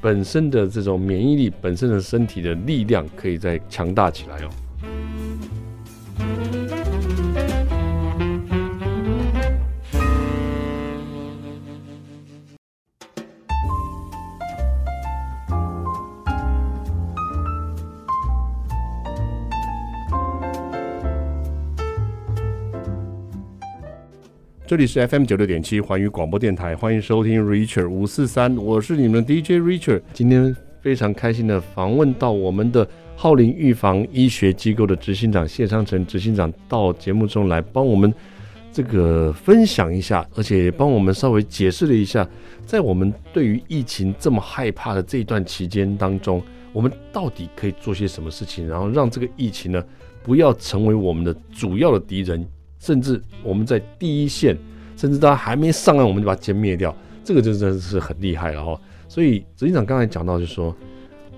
[0.00, 4.50] 本身的这种免疫力、本身的身体的力量可以再强大起来哦。
[24.70, 30.00] 这里是 FM 九六点七环宇广播电台，欢迎收听 Richard 五四三，我是你们的 DJ Richard。
[30.12, 38.14] 今天非常开心的访问到我们的浩林预防医学机构的执行长谢昌成执行长到节目中来帮我们
[38.72, 42.24] 这个分享一下，而且也帮我们稍微解释了一下，
[42.64, 46.40] 在我们对于疫情这么害怕的这一段期间当中，
[46.72, 49.84] 我们到底可以做些什么事情，然后让这个疫情呢
[50.22, 52.46] 不要成为我们的主要的敌人。
[52.80, 54.58] 甚至我们在第一线，
[54.96, 58.80] 甚至他还没上岸，我们就把它歼灭掉，这个就真的是很厉害了哈。
[59.06, 60.74] 所以执行长刚才讲到，就是说，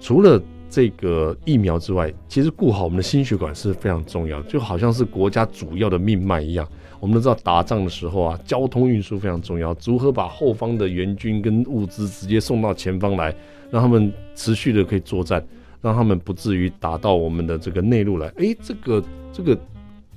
[0.00, 6.66] 除了这个疫苗之外，其实顾好我们的心血管是非常重要的，就好像是国家主要的命脉一样。
[7.00, 13.34] 我们都知道打仗的时候啊，交通运输非常重要，如何把后方的援军跟物资直接送到前方来，
[13.72, 15.44] 让他们持续的可以作战，
[15.80, 18.28] 让他们不至于打到我们的这个内陆来。
[18.36, 19.02] 哎，这个
[19.32, 19.58] 这个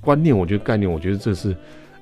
[0.06, 1.54] 观念，我觉得概念，我觉得这是，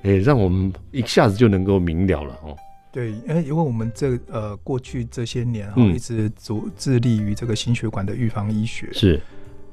[0.03, 2.55] 哎，让我们一下子就能够明了了哦。
[2.91, 8.87] 对，因为因为我们这呃过去这些年哈、嗯，一直主致力于这个心血管的预防医学。
[8.93, 9.19] 是。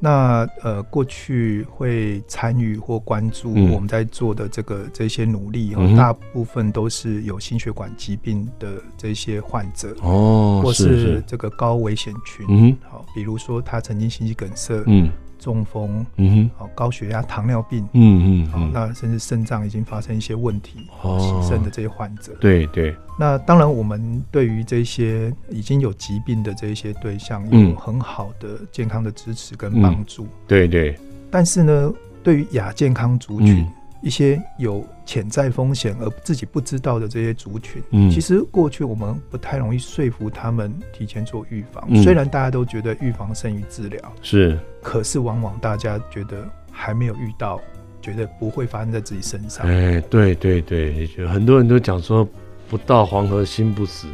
[0.05, 12.45] 那呃过去会参与或关注我们在做的这个、嗯、这些努力、嗯，大部分都是有心血管疾病的这些患者哦，或是这个高危险群。
[12.49, 14.83] 嗯，好，比如说他曾经心肌梗塞。
[14.87, 15.09] 嗯。
[15.43, 22.95] 中风，嗯哼，好，高血压、糖尿病，嗯嗯，好，那甚至肾脏已经发生一些问题，哦，洗肾的这些患者，对对。
[23.19, 30.97] 那当然，我们对于这些已经有疾病的这些对象，有很好的健康的支持跟帮助，嗯，对对。
[31.31, 42.03] 但是呢，对于亚健康族群，嗯一些有潜在风险而自己不知道的这些族群，嗯，其实过去我们不太容易说服他们提前做预防，嗯。
[42.03, 47.61] 虽然大家都觉得预防胜于治疗，是，可是往往大家觉得还没有遇到，
[48.01, 49.65] 觉得不会发生在自己身上。
[49.67, 52.29] 哎，对对对，很多人都讲说，
[52.69, 54.09] 不到黄河心不死。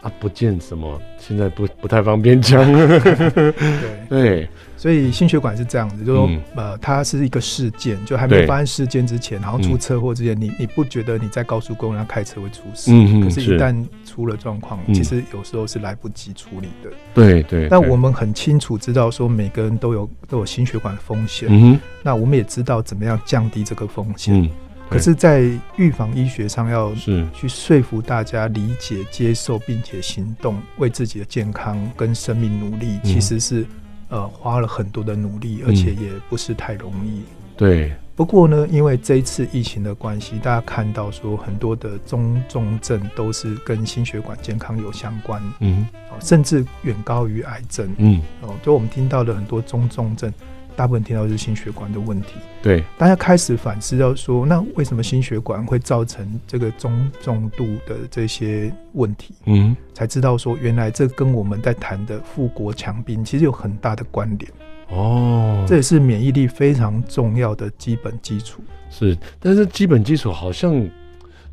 [0.00, 2.64] 啊，不见什么，现在不不太方便讲。
[2.72, 3.52] 对
[4.08, 12.92] 对，所以心血管是这样子，就是说、嗯，呃，它是一个事件，就还没发生事件之前，然后出车祸之前，你你不觉得你在高速公路上开车会出事？
[12.92, 13.74] 嗯，可是，一旦
[14.06, 16.90] 出了状况，其实有时候是来不及处理的。
[17.12, 17.68] 对对。
[17.68, 21.48] 但我们很清楚知道，说每个人都有都有心血管风险。
[21.50, 24.40] 嗯，那我们也知道怎么样降低这个风险。
[24.42, 24.48] 嗯。
[24.88, 25.42] 可是，在
[25.76, 26.94] 预防医学上，要
[27.32, 33.66] 去说服大家理解、接受，并且行动，为自己的健康跟生命努力，其实是
[34.08, 37.22] 呃花了很多的努力，而且也不是太容易。
[37.56, 37.92] 对。
[38.16, 45.86] 不过呢，因为这一次疫情的关系，大家看到说很多的中重症都是跟心血管健康有相关，嗯，
[46.18, 50.32] 甚至远高于癌症，嗯，哦，就我们听到的很多中重症。
[50.78, 59.34] 大部分听到的是心血管的问题，对，大家开始反思到说，那为什么心血管会造成这个中重度的这些问题？
[59.46, 64.52] 嗯，才知道说，原来这跟我们在谈的富国强兵其实有很大的关联。
[64.90, 68.62] 哦，这也是免疫力非常重要的基本基础。
[68.88, 70.88] 是，但是基本基础好像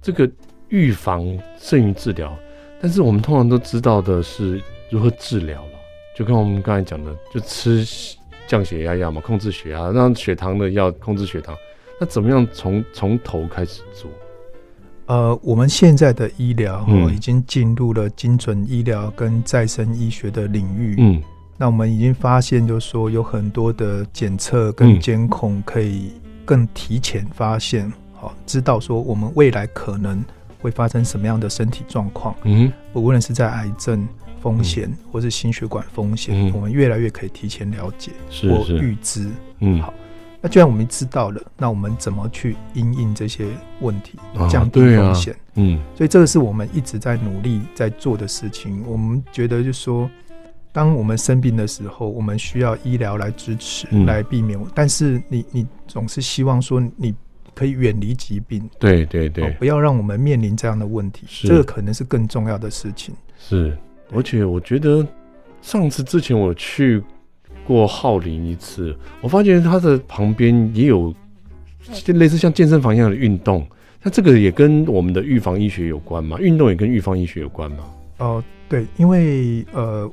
[0.03, 0.29] 这个
[0.69, 1.25] 预防
[1.57, 2.31] 胜于治疗，
[2.79, 4.61] 但是我们通常都知道的是
[4.91, 5.71] 如何治疗了，
[6.15, 7.83] 就跟我们刚才讲的，就吃。
[8.47, 11.55] 降血压药嘛，控制血压，让血糖的药控制血糖。
[11.99, 14.10] 那怎么样从从头开始做？
[15.08, 20.95] 呃，我们现在的医疗哦、嗯，已经进入了精准医疗跟再生医学的领域。
[20.97, 21.21] 嗯，
[21.58, 26.12] 那我们已经发现，就是说有很多的检测跟监控可以
[26.43, 30.23] 更提前发现，好、嗯，知道说我们未来可能
[30.60, 32.36] 会发生什么样的身体状况。
[32.43, 34.08] 嗯，无论是在癌症。
[34.45, 38.12] 风险或是心血管风险、嗯，我们越来越可以提前了解
[38.47, 39.27] 或预知。
[39.58, 39.91] 嗯，好，
[40.39, 43.47] 那既然我们知道了，那我们怎么去因应这些
[43.79, 45.55] 问题，降低风险、啊啊？
[45.55, 48.84] 嗯，所以这个是我们一直在努力在做的事情。
[48.86, 50.08] 我们觉得，就是说，
[50.71, 54.60] 当我们生病的时候，我们需要医疗来支持，嗯、来避免。
[54.75, 57.15] 但是你，你你总是希望说，你
[57.55, 58.69] 可以远离疾病。
[58.77, 61.25] 对对对、哦，不要让我们面临这样的问题。
[61.47, 63.15] 这个可能是更重要的事情。
[63.39, 63.75] 是。
[64.15, 65.06] 而且我觉得，
[65.62, 67.04] 上次之前我去
[67.65, 71.13] 过浩林一次，我发现它的旁边也有
[72.08, 73.65] 类似像健身房一样的运动。
[74.01, 76.38] 那这个也跟我们的预防医学有关吗？
[76.39, 77.78] 运动也跟预防医学有关吗？
[78.19, 80.08] 哦、呃，对，因为呃，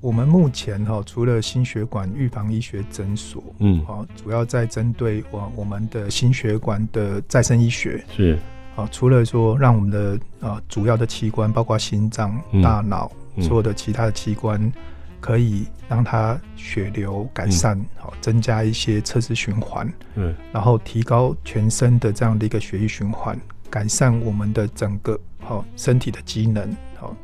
[0.00, 8.38] 我们目前哈、喔，除了心血管预防医学诊所，嗯，好，主要在针对我我们的心血管的再生医学是
[8.76, 13.10] 啊，除了说让我们的啊主要的器官，包括心脏、大脑。
[13.40, 14.72] 所有的其他的器官
[15.20, 23.38] 可以让它血流改善，好、嗯，增加一些测试循环，嗯，然后提高全身的这样的一个血液循环，
[23.70, 27.16] 改善我们的整个好身体的机能，好。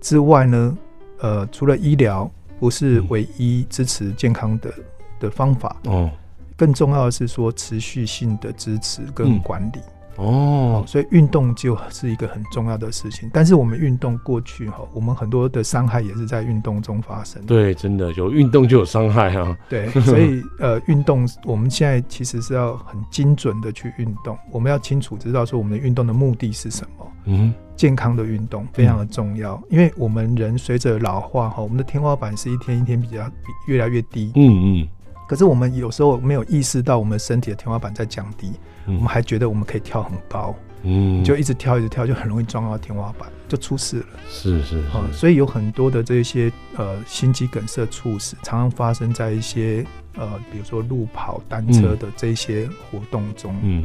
[0.00, 0.78] 之外呢，
[1.20, 4.72] 呃，除了医疗不是唯一支持健康的
[5.18, 6.10] 的方法哦，
[6.56, 9.80] 更重要的是说持续性的支持跟管理。
[10.16, 13.30] 哦，所以运动就是一个很重要的事情。
[13.32, 17.48] 但是我们运动过去哈，我们很多的伤害也是在运动中发生的。
[17.48, 19.56] 对，真的有运动就有伤害啊。
[19.68, 24.36] 对， 所以呃，运动我们现在其实是要很精准的去运动。
[24.50, 27.06] 我们要清楚知道说我们的运动的目的是什么。
[27.28, 33.28] 嗯，健康的运动非常的重要，嗯、因为我们人随着老化哈，我们的天花板是一天一天比较
[33.66, 34.30] 越来越低。
[34.36, 34.88] 嗯嗯。
[35.28, 44.06] 可是我们有时候没有意识到，我们身体的天花板在降低，嗯、我们还觉得我们可以跳很高，嗯，就一直跳一直跳，就很容易撞到天花板，就出事了。
[44.28, 49.84] 是是，所以有很多的这些呃心肌梗塞猝死，常常发生在一些
[50.16, 53.84] 呃，比如说路跑、单车的这些活动中，嗯，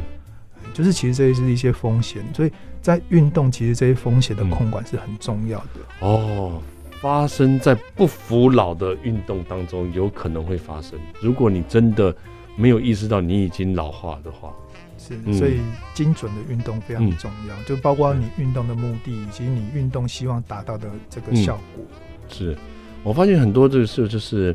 [0.72, 5.80] 就是其实这些是一些风险，所以在运动其实这些风险的控管是很重要的。
[6.00, 6.62] 嗯、哦。
[7.00, 10.96] 发生在不服老的运动当中，有可能会发生。
[11.20, 12.14] 如果你真的
[12.56, 14.52] 没有意识到你已经老化的话，
[14.98, 15.60] 是，所以
[15.94, 21.84] 精准的运动非常重要，嗯、就包括你运动的目的以及你运动希望达到的这个效果。
[21.84, 22.56] 嗯、是，
[23.02, 24.54] 我发现很多这个事就是，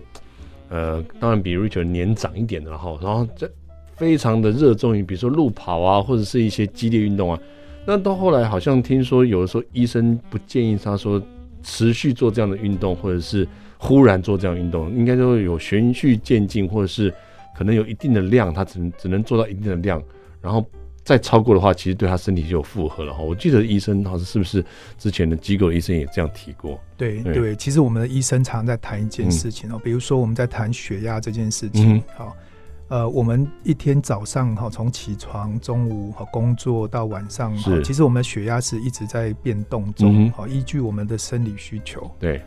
[0.70, 3.50] 呃，当然比 Richard 年长一点的，然后然后这
[3.96, 7.40] 非常的热衷于，比如说路跑啊，或者是一些激烈运动啊。
[7.86, 11.22] 那到后来好像听说，有的时候医生不建议他说。
[11.64, 13.46] 持续做这样的运动，或者是
[13.78, 17.14] 忽然做这样运动，应该都有循序渐进，或者是
[17.58, 20.02] 可能有一定的量，他只能只能做到一定的量，
[20.40, 20.64] 然后
[21.04, 23.24] 再超过的话，其实对他身体就有负荷了哈。
[23.24, 24.64] 我记得医生好像是不是
[24.98, 26.80] 之前的机构医生也这样提过？
[26.96, 32.44] 对对，对，其实我们的医生常在谈一件事情哦，嗯、比如说我们在谈血压这件事情，好、嗯。
[32.90, 42.10] 呃，我们一天早上哈，从起床、中午和工作到晚上，其实我们的血压是一直在变动中，好，依据我们的生理需求。
[42.18, 42.42] 对。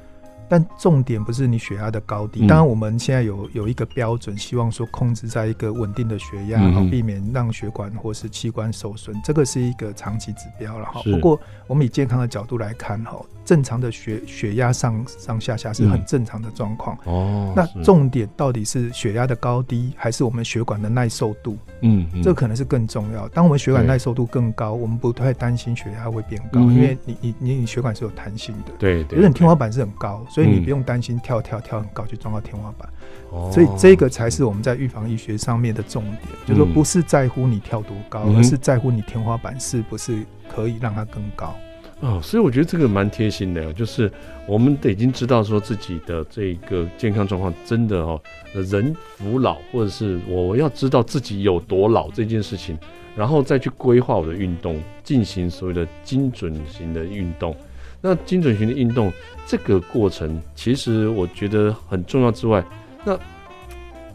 [0.51, 11.01] 但重点不是你血压的高低，当然我们现在有有一个标准，希望说控制在一个稳定的血压，好避免让血管或是器官受损，这个是一个长期指标了哈。
[11.05, 16.99] 不过我们以健康的角度来看哈，正常的血血压上上下下是很正常的状况。
[17.05, 17.53] 哦。
[17.57, 21.57] 那重点到底是血压的高低，还是我们血管的耐受度？
[21.83, 23.27] 嗯，这可能是更重要。
[23.29, 28.73] 当我们血管耐受度更高，我们不太担心血压会变高，因为你你你你血管是有弹性的。
[28.79, 29.31] 对对。
[29.31, 32.89] 天花板是很高，所以你不用担心跳跳跳很高就撞到天花板，
[33.31, 41.55] 哦、所以这个才是我们在预防医学上面的重点，嗯、就是说不是在乎你跳多高，嗯、而是在乎你天花板是不是可以让它更高。
[42.01, 44.11] 哦，所以我觉得这个蛮贴心的，就是
[44.47, 48.19] 我们得已经知道说自己的这个健康状况真的哦，
[48.55, 52.79] 人服老或者是我要知道自己有多老这件事情，
[53.15, 57.55] 然后再去规划我的运动，进行所谓的精准型的运动。
[58.01, 59.13] 那精准型的运动
[59.47, 62.65] 这个过程，其实我觉得很重要之外，
[63.05, 63.19] 那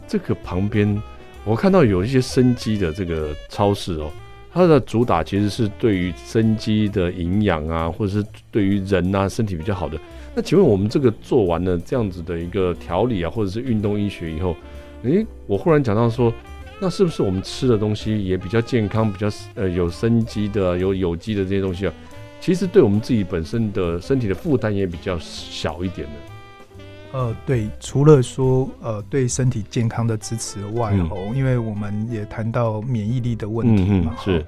[0.08, 1.00] 这个旁边
[1.44, 4.10] 我看到有一些生机的这个超市哦，
[4.52, 9.98] 它的主打其实是对于生机的营养啊，或者是对于人啊身体比较好的。
[10.34, 14.56] 那请问我们这个做完了这样子的一个调理啊，或者是运动医学以后，
[15.02, 16.32] 诶，我忽然讲到说，
[16.80, 21.94] 那是不是我们吃的东西也比较健康，比较呃有生机的、有有机的这些东西啊？
[22.40, 26.14] 其实对我们自己本身的身体的负担也比较小一点的。
[27.12, 34.46] 呃，对，除了说呃对身体健康的支持外，哦、嗯，因为我们也谈到免疫力的问题嘛，嗯、是。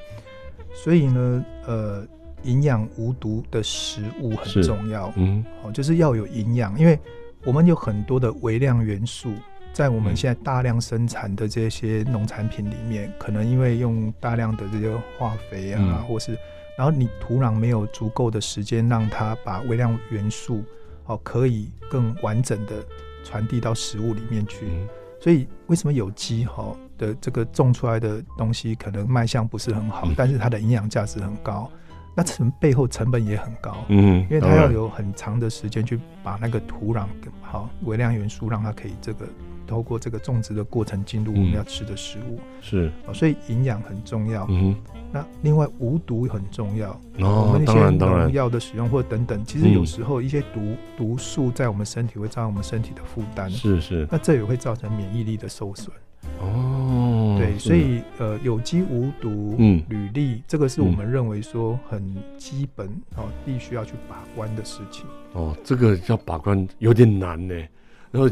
[0.75, 2.07] 所以呢，呃，
[2.43, 6.99] 营养无毒的食物很重要，嗯，哦，就是要有营养，因为
[7.45, 9.33] 我们有很多的微量元素
[9.73, 16.37] 在我们现在大量生产的这些农产品里面，嗯、可能因为用大量的这些化肥啊，嗯、或是。
[16.79, 20.63] 然后你土壤没有足够的时间让它把微量元素
[21.07, 22.77] 哦，可以更完整的
[23.25, 24.65] 传递到食物里面去。
[25.21, 31.69] 所以为什么有机哈的这个种出来的东西可能卖相不是很好，但是它的营养价值很高？
[32.15, 37.07] 那成背后成本也很高，嗯，因为它要有很长的时间去把那个土壤
[37.43, 39.27] 好微量元素让它可以这个
[39.69, 42.41] 透过这个种植的过程进入我们要吃的食物。
[42.61, 44.45] 是，所以营养很重要。
[44.51, 44.75] 嗯。
[45.11, 55.91] 那另外无毒很重要，哦、我们一些农药的使用或等等，其实有时候一些毒、嗯、毒素在我们身体会造成我们身体的负担，是是，那这也会造成免疫力的受损。
[56.43, 62.87] 哦，对，所以呃，有机无毒，嗯，履历这个是我们认为说很基本
[63.17, 65.07] 哦，必须要去把关的事情。
[65.33, 67.55] 哦，这个要把关有点难呢。
[68.11, 68.29] 然后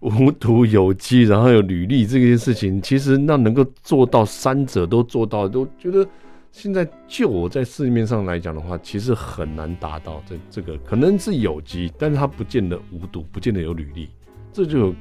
[0.00, 6.06] 无毒有机，然后有履历这件事情，其实那能够做到三者都做到，都觉得
[6.50, 10.22] 现在就我在市面上来讲的话，其实很难达到。
[10.26, 14.08] 这这个可能是有机，但是它不见得无毒，不见得有履历，
[14.52, 14.94] 这就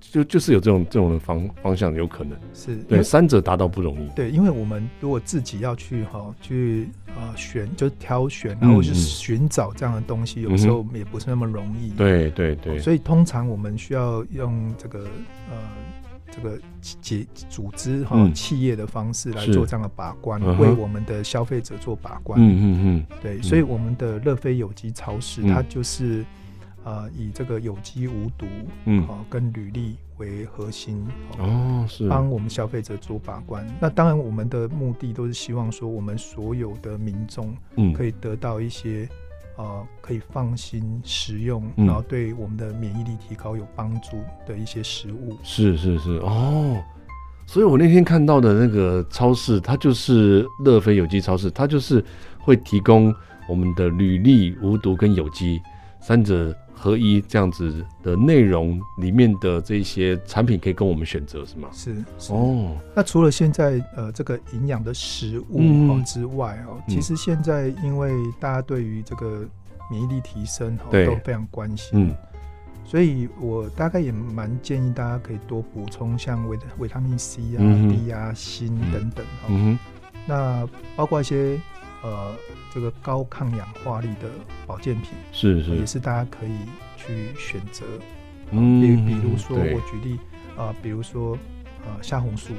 [0.00, 4.08] 就就是有这种这种的方方向有可能是对三者达到不容易。
[4.14, 11.90] 对，因为我们如果自己要去哈去呃选，就挑选，然后去寻找这样的东西，嗯、有时候也不是那么容易。
[11.90, 12.78] 对对对。
[12.78, 15.00] 所以通常我们需要用这个
[15.50, 15.56] 呃
[16.30, 16.58] 这个
[17.00, 22.40] 结组织哈、嗯、企业的方式来做这样的把关，嗯、为我们的消费者做把关。
[22.40, 23.06] 嗯嗯嗯。
[23.22, 26.24] 对，所以我们的乐飞有机超市，嗯、它就是。
[26.86, 28.46] 呃，以这个有机无毒，
[28.84, 31.04] 嗯，好、呃，跟履历为核心，
[31.36, 32.08] 呃、哦，是。
[32.08, 33.66] 帮我们消费者做把关。
[33.80, 39.08] 那当然，我们的目的都是希望说，我们所有的民众，嗯，可以得到一些，
[39.58, 45.36] 嗯、呃，可以放心食用，嗯、然后对我们的免疫力提高有帮助的一些食物。
[45.42, 46.80] 是是是，哦，
[47.48, 52.04] 所以我那天看到的那个超市，它就是乐飞有机超市，它就是
[52.38, 53.12] 会提供
[53.48, 55.60] 我们的履历无毒跟有机
[56.06, 56.56] 三者。
[56.78, 61.70] 合一这样子的内容里面的这些产品可以跟我们选择是吗？
[61.72, 62.76] 是，是哦。
[62.94, 65.58] 那除了现在呃这个营养的食物
[65.90, 69.42] 哦之外哦，嗯、其实现在因为大家对于这个
[69.90, 72.14] 免疫力提升哦都非常关心，嗯，
[72.84, 79.48] 所以我大概也蛮建议大家可以多补充像维维他命 C 啊、嗯、D 啊、锌等等哦。
[79.48, 79.78] 嗯、
[80.26, 81.58] 那包括一些
[82.06, 82.34] 呃。
[82.74, 84.28] 这个高抗氧化力的
[84.66, 86.52] 保健品是是，也是大家可以
[86.94, 87.86] 去选择。
[88.50, 90.18] 嗯，比比如说我举例
[90.58, 91.38] 啊，比如说
[91.86, 92.52] 呃虾红素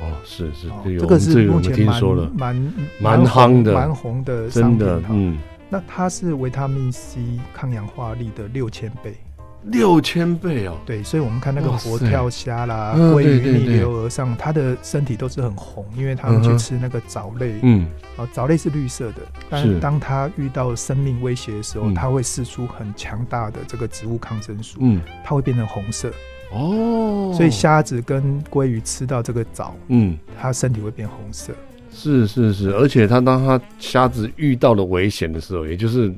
[0.00, 2.00] 哦，是是，这个是目前蛮
[2.36, 4.86] 蛮蛮夯的蛮红的商品。
[5.10, 5.38] 嗯，
[5.68, 7.18] 那它是维他命 C
[7.52, 9.16] 抗氧化力的六千倍。
[9.66, 17.86] 六千倍哦，对，所以我们看那个活跳虾啦、鲑鱼逆流而上，它的身体都是很红，因为它们去吃那个藻类，嗯，
[18.16, 26.12] 啊，藻类是绿色的，但是当它遇到生命威胁的时候，它会释出很强大的这个植物抗生素，嗯，它会变成红色，
[26.52, 31.54] 哦，所以虾子跟鲑鱼吃到这个藻，嗯，它身体会变红色，
[31.90, 36.12] 是是是，而且它当它虾子遇到了危险的时候，也就是。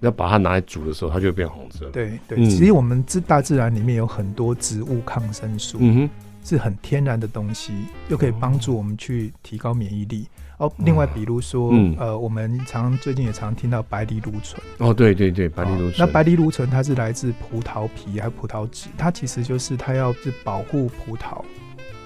[0.00, 1.88] 要把它拿来煮的时候，它就会变红色。
[1.90, 6.10] 对对，其实我们自大自然里面有很多植物抗生素，嗯哼，
[6.44, 7.72] 是很天然的东西，
[8.08, 10.28] 又可以帮助我们去提高免疫力。
[10.58, 14.60] 哦，另外比如说，呃，我们常最近也常听到白藜芦醇。
[14.78, 15.94] 哦，对对对，白藜芦醇。
[15.98, 18.88] 那白藜芦醇它是来自葡萄皮还有葡萄籽？
[18.96, 21.44] 它其实就是它要是保护葡萄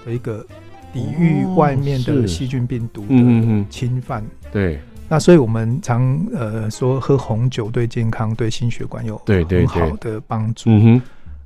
[0.05, 0.45] 的一个
[0.93, 4.23] 抵御外面的细菌病毒的侵犯。
[4.51, 4.79] 对。
[5.09, 10.69] 那所以，我们常呃说喝红酒对健康、对心血管有很好的帮助。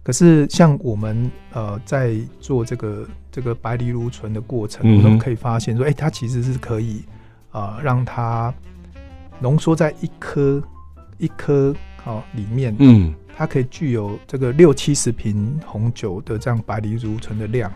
[0.04, 7.04] 可是，像我们呃在做这个这个白藜芦醇的过程，我们可以发现说，哎，它其实是可以
[7.52, 8.54] 啊让它
[9.40, 10.62] 浓缩在一颗
[11.18, 12.76] 一颗好里面。
[12.80, 13.14] 嗯。
[13.40, 17.72] 它可以具有这个六七十瓶红酒的这样白藜芦醇的量。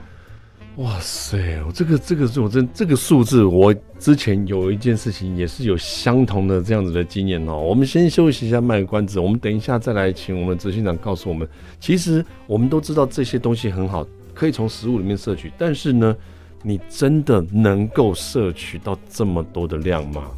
[0.78, 7.58] 哇塞，我这个这个是我真这个数字，我之前有一件事情也是有相同的这样子的经验哦。
[7.58, 11.48] 我们先休息一下，卖个关子，我们等一下再来请我们执行长告诉我们。
[11.80, 16.16] 其实我们都知道这些东西很好，可以从食物里面摄取，但是呢，
[16.64, 20.32] 你真的能够摄取到这么多的量吗？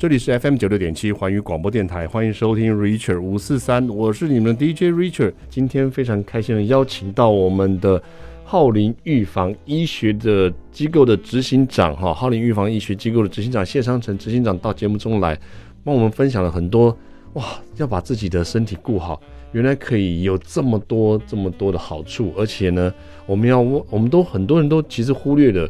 [0.00, 5.34] 这里是 FM 九六点七环宇广播电台，欢迎收听 Richard 五四三，我是你们的 DJ Richard。
[5.50, 8.02] 今天非常开心的邀请到我们的
[8.42, 15.38] 浩林预防医学的机构的执行长哈，浩林预防医学机构的执行长谢商成执行长到节目中来，
[15.84, 16.96] 帮我们分享了很多
[17.34, 17.44] 哇，
[17.76, 19.20] 要把自己的身体顾好，
[19.52, 22.90] 原来可以有这么多这么多的好处，而且呢，
[23.26, 25.68] 我们要我们都很多人都其实忽略了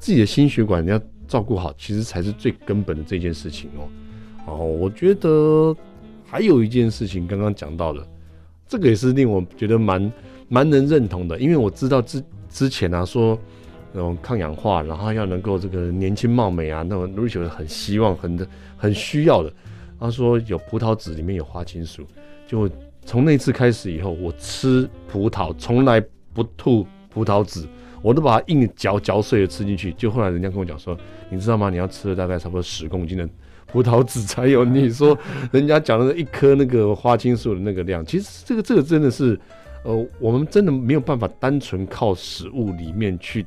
[0.00, 1.00] 自己的心血管要。
[1.28, 3.86] 照顾好，其实才是最根本的这件事情哦。
[4.46, 5.76] 哦，我觉得
[6.24, 8.04] 还有一件事情，刚刚讲到的，
[8.66, 10.12] 这个也是令我觉得蛮
[10.48, 13.38] 蛮能认同的，因为我知道之之前啊说
[13.92, 19.52] 那种抗氧化，然后要能够这个年轻貌美啊，那种 Richard 很希望、很很需要的。
[20.00, 22.04] 他说有葡萄籽里面有花青素，
[22.46, 22.70] 就
[23.04, 26.02] 从那次开始以后，我吃葡萄从来
[26.32, 27.68] 不吐葡萄籽。
[28.02, 30.96] 我都把它硬嚼嚼碎了吃进去，就后来人家跟我讲说，
[31.30, 31.70] 你知道吗？
[31.70, 33.28] 你要吃了大概差不多十公斤的
[33.66, 35.18] 葡萄籽才有你说
[35.52, 38.04] 人家讲的一颗那个花青素的那个量。
[38.04, 39.38] 其实这个这个真的是，
[39.84, 43.44] 呃，我们真的没有办法单纯靠食物里面去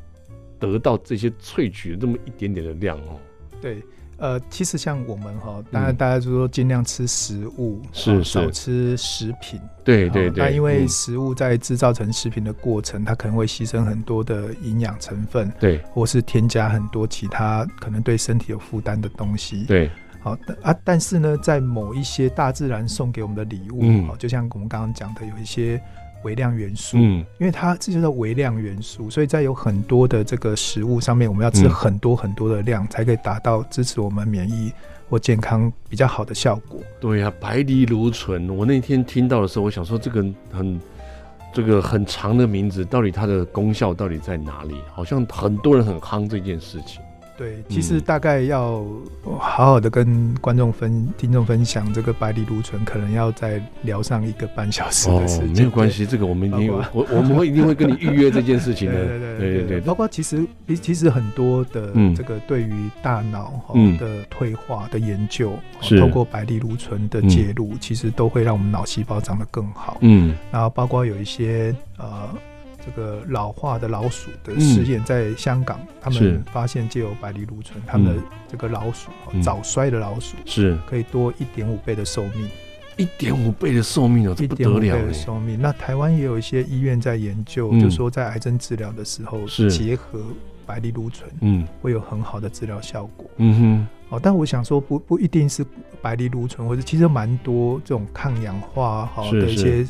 [0.59, 3.19] 得到这些萃取的这么一点点的量哦。
[3.61, 3.77] 对。
[4.21, 9.59] 呃，其实像我们哈，当然大家就说尽量吃食物，是少吃食品。
[9.83, 10.45] 对对对。
[10.45, 19.63] 那因为食物在制造成食品的过程，它可能会牺牲很多的营养成分，对，或是添加很多其他可能对身体有负担的东西。
[19.63, 19.89] 对。
[20.21, 25.81] 好啊，但是呢，在某一些大自然送给我们的礼物，嗯，就像我们刚刚讲的，有一些。
[26.23, 34.71] 微量元素，嗯，因为它这就是微量元素，所以在有很多的这个食物上面，我们要吃很多很多的量，才可以达到支持我们免疫
[35.09, 36.79] 或健康比较好的效果。
[36.99, 40.79] 对呀、啊，白藜芦醇，我那天听到的时候，我想说这个很
[41.53, 44.75] 这个很长的名字，到底它的功效到底在哪里？
[44.93, 47.01] 好像很多人很夯这件事情。
[47.41, 48.85] 对，其实大概要
[49.39, 55.47] 好好的跟观众分、听众分享这个白藜芦醇，可能要再聊上一个半小时的时间。
[55.47, 58.93] 哦，没有关系，这个我们一定 我我们会一定会跟你预约这件事情的。
[59.07, 59.81] 对对对对对。
[59.81, 60.45] 包括其实
[60.79, 69.97] 其实很多的这个对于大脑哈的退化的研究，是透过白藜芦醇的介入，其实都会让我们脑细胞长得更好。
[70.01, 72.29] 嗯，然后包括有一些呃。
[72.83, 79.09] 这个老化的老鼠的实验，在香港，他们发现借由白藜芦醇，他们的这个老鼠
[79.41, 80.77] 早衰的老鼠是。
[80.87, 82.49] 可以多一点五倍的寿命，
[82.97, 85.05] 一点五倍的寿命哦，这不得了！
[85.05, 85.59] 的寿命。
[85.61, 89.69] 那台湾也有一些医院在研究，就说在癌症治疗的时候，是。
[89.71, 90.19] 结合
[90.65, 93.29] 白藜芦醇，嗯，会有很好的治疗效果。
[93.37, 95.65] 嗯哼，哦，但我想说，不不一定是
[96.01, 99.85] 白藜芦醇，或者其实蛮多这种抗氧化好的一些。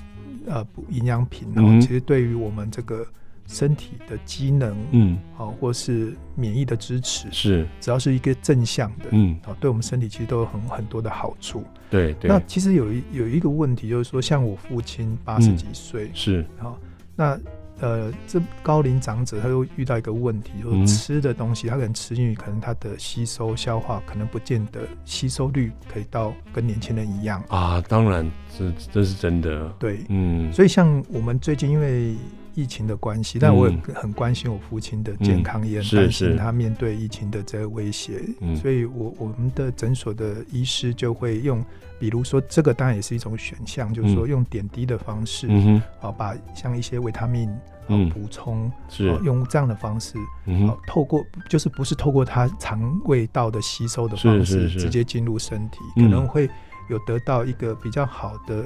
[0.48, 3.06] 呃，营养品哦，嗯、其实对于我们这个
[3.48, 11.64] 身体的机能，嗯，好，或是免疫的支持，是只要是一个正向的，嗯，好，对我们身体其实都有很很多的好处。
[11.90, 12.30] 对对。
[12.30, 16.78] 那其实有一有一个问题，就是说，像我父亲八十几岁，嗯，是好，
[17.16, 17.40] 那。
[17.82, 27.82] 呃，这高龄长者他又遇到一个问题，就是吃的东西，他可能吃进去，可能他的吸收消化可能不见得吸收率可以到跟年轻人一样啊。
[27.90, 29.68] 当然，这这是真的。
[29.80, 32.16] 对，嗯，所以像我们最近因为
[32.54, 38.22] 疫情的关系，但我也很关心我父亲的健康，也很担心他面对疫情的这个威胁。
[38.62, 41.64] 所以我我们的诊所的医师就会用，
[42.02, 47.48] 比如说这个当然也是一种选项，就是说用点滴的方式，嗯，好把像一些维他命。
[47.88, 49.08] 啊，补充是。
[49.24, 56.50] 用这样的方式，嗯，透过就是不是透过它肠胃道的吸收的方式，直接进入身体，可能会
[56.90, 58.66] 有得到一个比较好的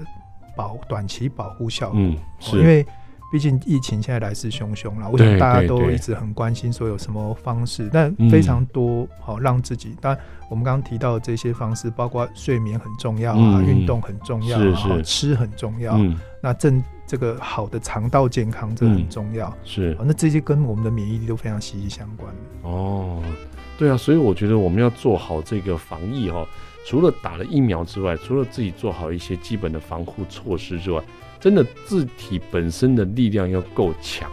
[0.55, 1.99] 保短期保护效果。
[1.99, 2.85] 嗯，是，因为
[3.35, 9.93] 毕竟疫情现在来势汹汹了，我想大家都一直很关心说有什么方式，但非常多好让自己。
[9.99, 15.99] 当然，我们刚刚提到的这些方式，包括睡眠很重要啊，运动很重要，好吃很重要。
[16.41, 16.81] 那正。
[17.07, 22.33] 这个好的肠道健康这很重要，嗯、是、哦、那这些跟我们的免疫力都非常息息相关。
[22.63, 23.21] 哦，
[23.77, 26.47] 对啊，所以我觉得我们要做好这个防疫哈、哦，
[26.87, 30.99] 除了打了疫苗之外，除了自己做好一些基本的防护措施之外，
[31.45, 34.27] 真的字体本身的力量要够强，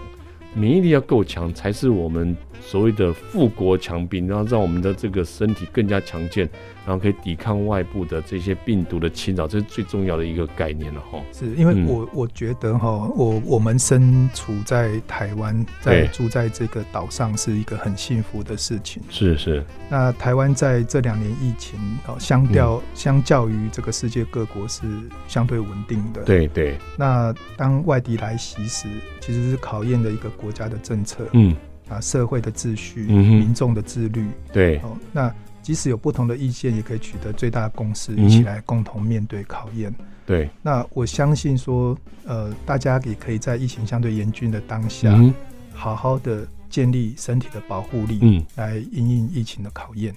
[0.54, 6.48] 免疫力要够强，才是我们所谓的富国强兵，然后让我们的这个身体更加强健。
[6.84, 11.22] 然后可以抵抗外部的这些病毒的侵扰，这是最重要的一个概念了哈。
[11.32, 19.02] 是因为我、嗯、我觉得哈，我我们身处在台湾，在住在这个岛上是一个很幸福的事情。
[19.08, 19.64] 是是。
[19.88, 24.82] 那台湾在这两年疫情，哦，相较、嗯、相较于这个世界各国是
[25.28, 26.22] 相对稳定的。
[26.24, 26.76] 对对。
[26.96, 28.88] 那当外敌来袭时，
[29.20, 31.54] 其实是考验的一个国家的政策，嗯
[31.88, 34.26] 啊，社会的秩序，嗯、民众的自律。
[34.52, 34.78] 对。
[34.78, 35.32] 哦，那。
[35.62, 39.94] 即使有不同的意见，也可以取得最大的共识，一起来共同面对考验。
[39.98, 40.06] 嗯。
[40.24, 45.34] 对，那我相信说，呃，大家也可以在疫情相对严峻的当下，嗯，
[45.72, 50.14] 好好的建立身体的保护力，嗯，来应应疫情的考验。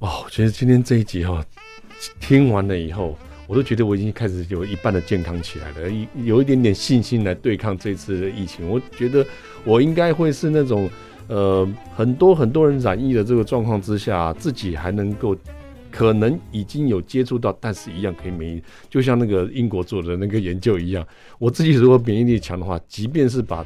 [0.00, 1.44] 哇，我觉得今天这一集哈，哦，
[2.20, 8.68] 听完了以后，我都觉得我已经开始有一半的健康起来了，有一点点信心来对抗这次的疫情。
[8.68, 9.26] 我觉得
[9.64, 10.88] 我应该会是那种。
[11.28, 11.66] 呃，
[11.96, 15.36] 很多很多人染疫的这个状况之下，自己还能够
[15.90, 21.06] 可能已经有接触到，但是一样可以免疫，就像那个英国做的那个研究一样。
[21.38, 23.64] 我自己如果免疫力强的话，即便是把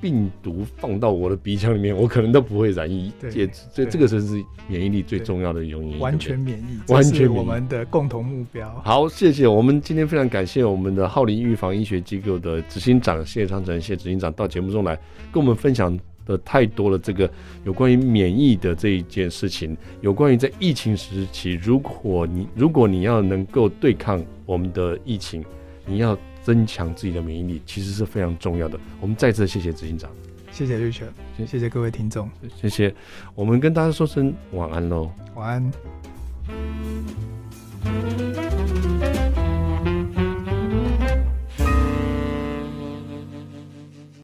[0.00, 3.12] 病毒放到我的鼻腔里面，我可能都不会染疫。
[3.20, 5.98] 对，这这个就是免疫力最重要的原因。
[5.98, 8.66] 完全免疫，完全我们的共同目标。
[8.82, 14.98] 好，谢谢我们今天非常感谢我们的浩林预防医学机构的执行长谢昌成谢执行长到节目中来
[15.30, 15.96] 跟我们分享。
[16.26, 17.30] 的太多了，这个
[17.64, 25.44] 有关于免疫的这一件事情，有关于在疫情时期，如果你如果你要能够对抗我们的疫情，
[25.86, 28.78] 你要增强自己的免疫力，其实是非常重要的。
[29.00, 30.10] 我们再次谢谢执行长。
[30.52, 31.10] 谢谢 Richard，
[31.46, 32.28] 谢谢各位听众，
[32.60, 32.94] 谢谢。
[33.34, 35.70] 我们跟大家说声晚安喽，晚安。